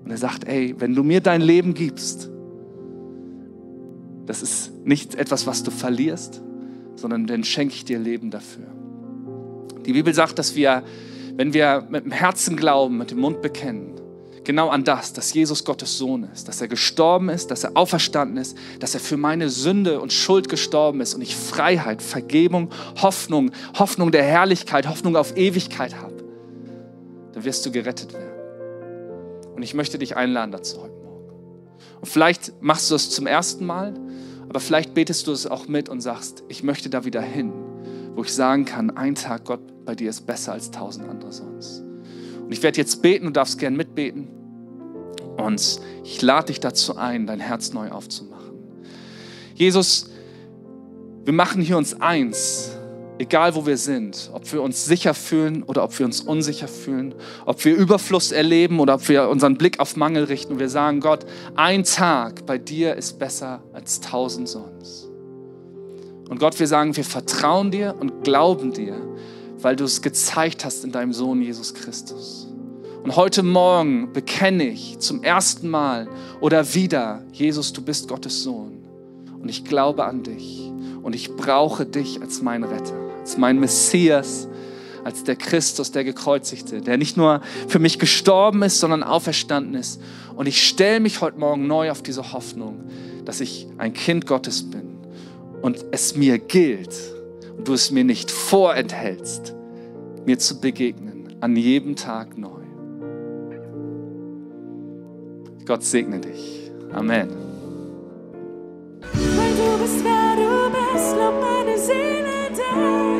Und 0.03 0.11
er 0.11 0.17
sagt, 0.17 0.47
ey, 0.47 0.75
wenn 0.77 0.93
du 0.93 1.03
mir 1.03 1.21
dein 1.21 1.41
Leben 1.41 1.73
gibst, 1.73 2.29
das 4.27 4.43
ist 4.43 4.85
nicht 4.85 5.15
etwas, 5.15 5.47
was 5.47 5.63
du 5.63 5.71
verlierst, 5.71 6.41
sondern 6.95 7.25
dann 7.25 7.43
schenke 7.43 7.73
ich 7.73 7.85
dir 7.85 7.97
Leben 7.97 8.29
dafür. 8.29 8.65
Die 9.85 9.93
Bibel 9.93 10.13
sagt, 10.13 10.37
dass 10.37 10.55
wir 10.55 10.83
wenn 11.37 11.53
wir 11.53 11.85
mit 11.89 12.03
dem 12.03 12.11
Herzen 12.11 12.57
glauben, 12.57 12.97
mit 12.97 13.11
dem 13.11 13.19
Mund 13.19 13.43
bekennen, 13.43 13.93
genau 14.43 14.69
an 14.69 14.83
das, 14.83 15.13
dass 15.13 15.33
Jesus 15.33 15.63
Gottes 15.63 15.95
Sohn 15.97 16.27
ist, 16.33 16.47
dass 16.47 16.61
er 16.61 16.67
gestorben 16.67 17.29
ist, 17.29 17.51
dass 17.51 17.63
er 17.63 17.77
auferstanden 17.77 18.37
ist, 18.37 18.57
dass 18.79 18.95
er 18.95 18.99
für 18.99 19.17
meine 19.17 19.49
Sünde 19.49 19.99
und 19.99 20.11
Schuld 20.11 20.49
gestorben 20.49 20.99
ist 20.99 21.13
und 21.13 21.21
ich 21.21 21.35
Freiheit, 21.35 22.01
Vergebung, 22.01 22.71
Hoffnung, 22.99 23.51
Hoffnung 23.77 24.11
der 24.11 24.23
Herrlichkeit, 24.23 24.89
Hoffnung 24.89 25.15
auf 25.15 25.37
Ewigkeit 25.37 25.95
habe, 26.01 26.23
dann 27.33 27.43
wirst 27.43 27.63
du 27.67 27.71
gerettet 27.71 28.13
werden. 28.13 29.53
Und 29.55 29.61
ich 29.61 29.75
möchte 29.75 29.99
dich 29.99 30.17
einladen 30.17 30.51
dazu 30.51 30.81
heute 30.81 30.95
Morgen. 31.03 31.29
Und 32.01 32.07
vielleicht 32.07 32.51
machst 32.61 32.89
du 32.89 32.95
es 32.95 33.11
zum 33.11 33.27
ersten 33.27 33.63
Mal, 33.63 33.93
aber 34.49 34.59
vielleicht 34.59 34.95
betest 34.95 35.27
du 35.27 35.33
es 35.33 35.45
auch 35.45 35.67
mit 35.67 35.87
und 35.87 36.01
sagst, 36.01 36.43
ich 36.47 36.63
möchte 36.63 36.89
da 36.89 37.05
wieder 37.05 37.21
hin, 37.21 37.53
wo 38.17 38.23
ich 38.23 38.33
sagen 38.33 38.65
kann, 38.65 38.89
ein 38.97 39.13
Tag 39.13 39.45
Gott 39.45 39.85
bei 39.85 39.93
dir 39.93 40.09
ist 40.09 40.25
besser 40.25 40.53
als 40.53 40.71
tausend 40.71 41.07
andere 41.07 41.31
sonst. 41.31 41.83
Und 42.41 42.51
ich 42.51 42.63
werde 42.63 42.79
jetzt 42.79 43.03
beten, 43.03 43.25
du 43.25 43.31
darfst 43.31 43.59
gern 43.59 43.75
mitbeten. 43.75 44.27
Und 45.37 45.79
ich 46.03 46.19
lade 46.23 46.47
dich 46.47 46.59
dazu 46.59 46.97
ein, 46.97 47.27
dein 47.27 47.39
Herz 47.39 47.73
neu 47.73 47.91
aufzumachen. 47.91 48.55
Jesus, 49.53 50.09
wir 51.25 51.33
machen 51.33 51.61
hier 51.61 51.77
uns 51.77 52.01
eins, 52.01 52.71
egal 53.19 53.53
wo 53.53 53.67
wir 53.67 53.77
sind, 53.77 54.31
ob 54.33 54.51
wir 54.51 54.63
uns 54.63 54.85
sicher 54.85 55.13
fühlen 55.13 55.61
oder 55.61 55.83
ob 55.83 55.99
wir 55.99 56.07
uns 56.07 56.19
unsicher 56.21 56.67
fühlen, 56.67 57.13
ob 57.45 57.63
wir 57.65 57.75
Überfluss 57.75 58.31
erleben 58.31 58.79
oder 58.79 58.95
ob 58.95 59.07
wir 59.09 59.29
unseren 59.29 59.59
Blick 59.59 59.79
auf 59.79 59.95
Mangel 59.95 60.23
richten 60.23 60.53
und 60.53 60.59
wir 60.59 60.69
sagen, 60.69 61.01
Gott, 61.01 61.27
ein 61.55 61.83
Tag 61.83 62.47
bei 62.47 62.57
dir 62.57 62.95
ist 62.95 63.19
besser 63.19 63.61
als 63.73 64.01
tausend 64.01 64.49
sonst. 64.49 65.06
Und 66.29 66.39
Gott, 66.39 66.59
wir 66.59 66.67
sagen, 66.67 66.95
wir 66.95 67.05
vertrauen 67.05 67.71
dir 67.71 67.95
und 67.99 68.23
glauben 68.23 68.73
dir, 68.73 68.95
weil 69.59 69.75
du 69.75 69.85
es 69.85 70.01
gezeigt 70.01 70.65
hast 70.65 70.83
in 70.83 70.91
deinem 70.91 71.13
Sohn 71.13 71.41
Jesus 71.41 71.73
Christus. 71.73 72.47
Und 73.03 73.15
heute 73.15 73.43
Morgen 73.43 74.11
bekenne 74.11 74.67
ich 74.67 74.99
zum 74.99 75.23
ersten 75.23 75.69
Mal 75.69 76.09
oder 76.41 76.73
wieder, 76.73 77.23
Jesus, 77.31 77.71
du 77.71 77.81
bist 77.81 78.09
Gottes 78.09 78.43
Sohn. 78.43 78.83
Und 79.41 79.47
ich 79.47 79.63
glaube 79.63 80.03
an 80.03 80.23
dich. 80.23 80.69
Und 81.01 81.15
ich 81.15 81.33
brauche 81.33 81.85
dich 81.85 82.21
als 82.21 82.41
mein 82.41 82.65
Retter, 82.65 82.99
als 83.19 83.37
mein 83.37 83.59
Messias, 83.59 84.49
als 85.05 85.23
der 85.23 85.37
Christus, 85.37 85.93
der 85.93 86.03
gekreuzigte, 86.03 86.81
der 86.81 86.97
nicht 86.97 87.15
nur 87.15 87.39
für 87.69 87.79
mich 87.79 87.97
gestorben 87.99 88.61
ist, 88.63 88.81
sondern 88.81 89.03
auferstanden 89.03 89.75
ist. 89.75 90.01
Und 90.35 90.47
ich 90.47 90.67
stelle 90.67 90.99
mich 90.99 91.21
heute 91.21 91.39
Morgen 91.39 91.65
neu 91.65 91.89
auf 91.91 92.03
diese 92.03 92.33
Hoffnung, 92.33 92.83
dass 93.23 93.39
ich 93.39 93.67
ein 93.77 93.93
Kind 93.93 94.27
Gottes 94.27 94.69
bin 94.69 94.96
und 95.67 95.83
es 95.91 96.15
mir 96.15 96.39
gilt 96.39 96.95
und 97.57 97.67
du 97.67 97.73
es 97.73 97.91
mir 97.91 98.05
nicht 98.05 98.31
vorenthältst, 98.31 99.53
mir 100.25 100.39
zu 100.39 100.61
begegnen, 100.61 101.35
an 101.41 101.57
jedem 101.57 101.97
Tag 101.97 102.37
neu. 102.37 102.61
Gott 105.65 105.83
segne 105.83 106.21
dich. 106.21 106.71
Amen. 106.93 107.27
Weil 109.01 109.51
du 109.57 109.83
bist, 109.83 110.05
wer 110.05 110.37
du 110.37 110.71
bist, 110.71 111.15
lob 111.17 111.41
meine 111.41 111.77
Seele 111.77 112.49
dich. 112.55 113.16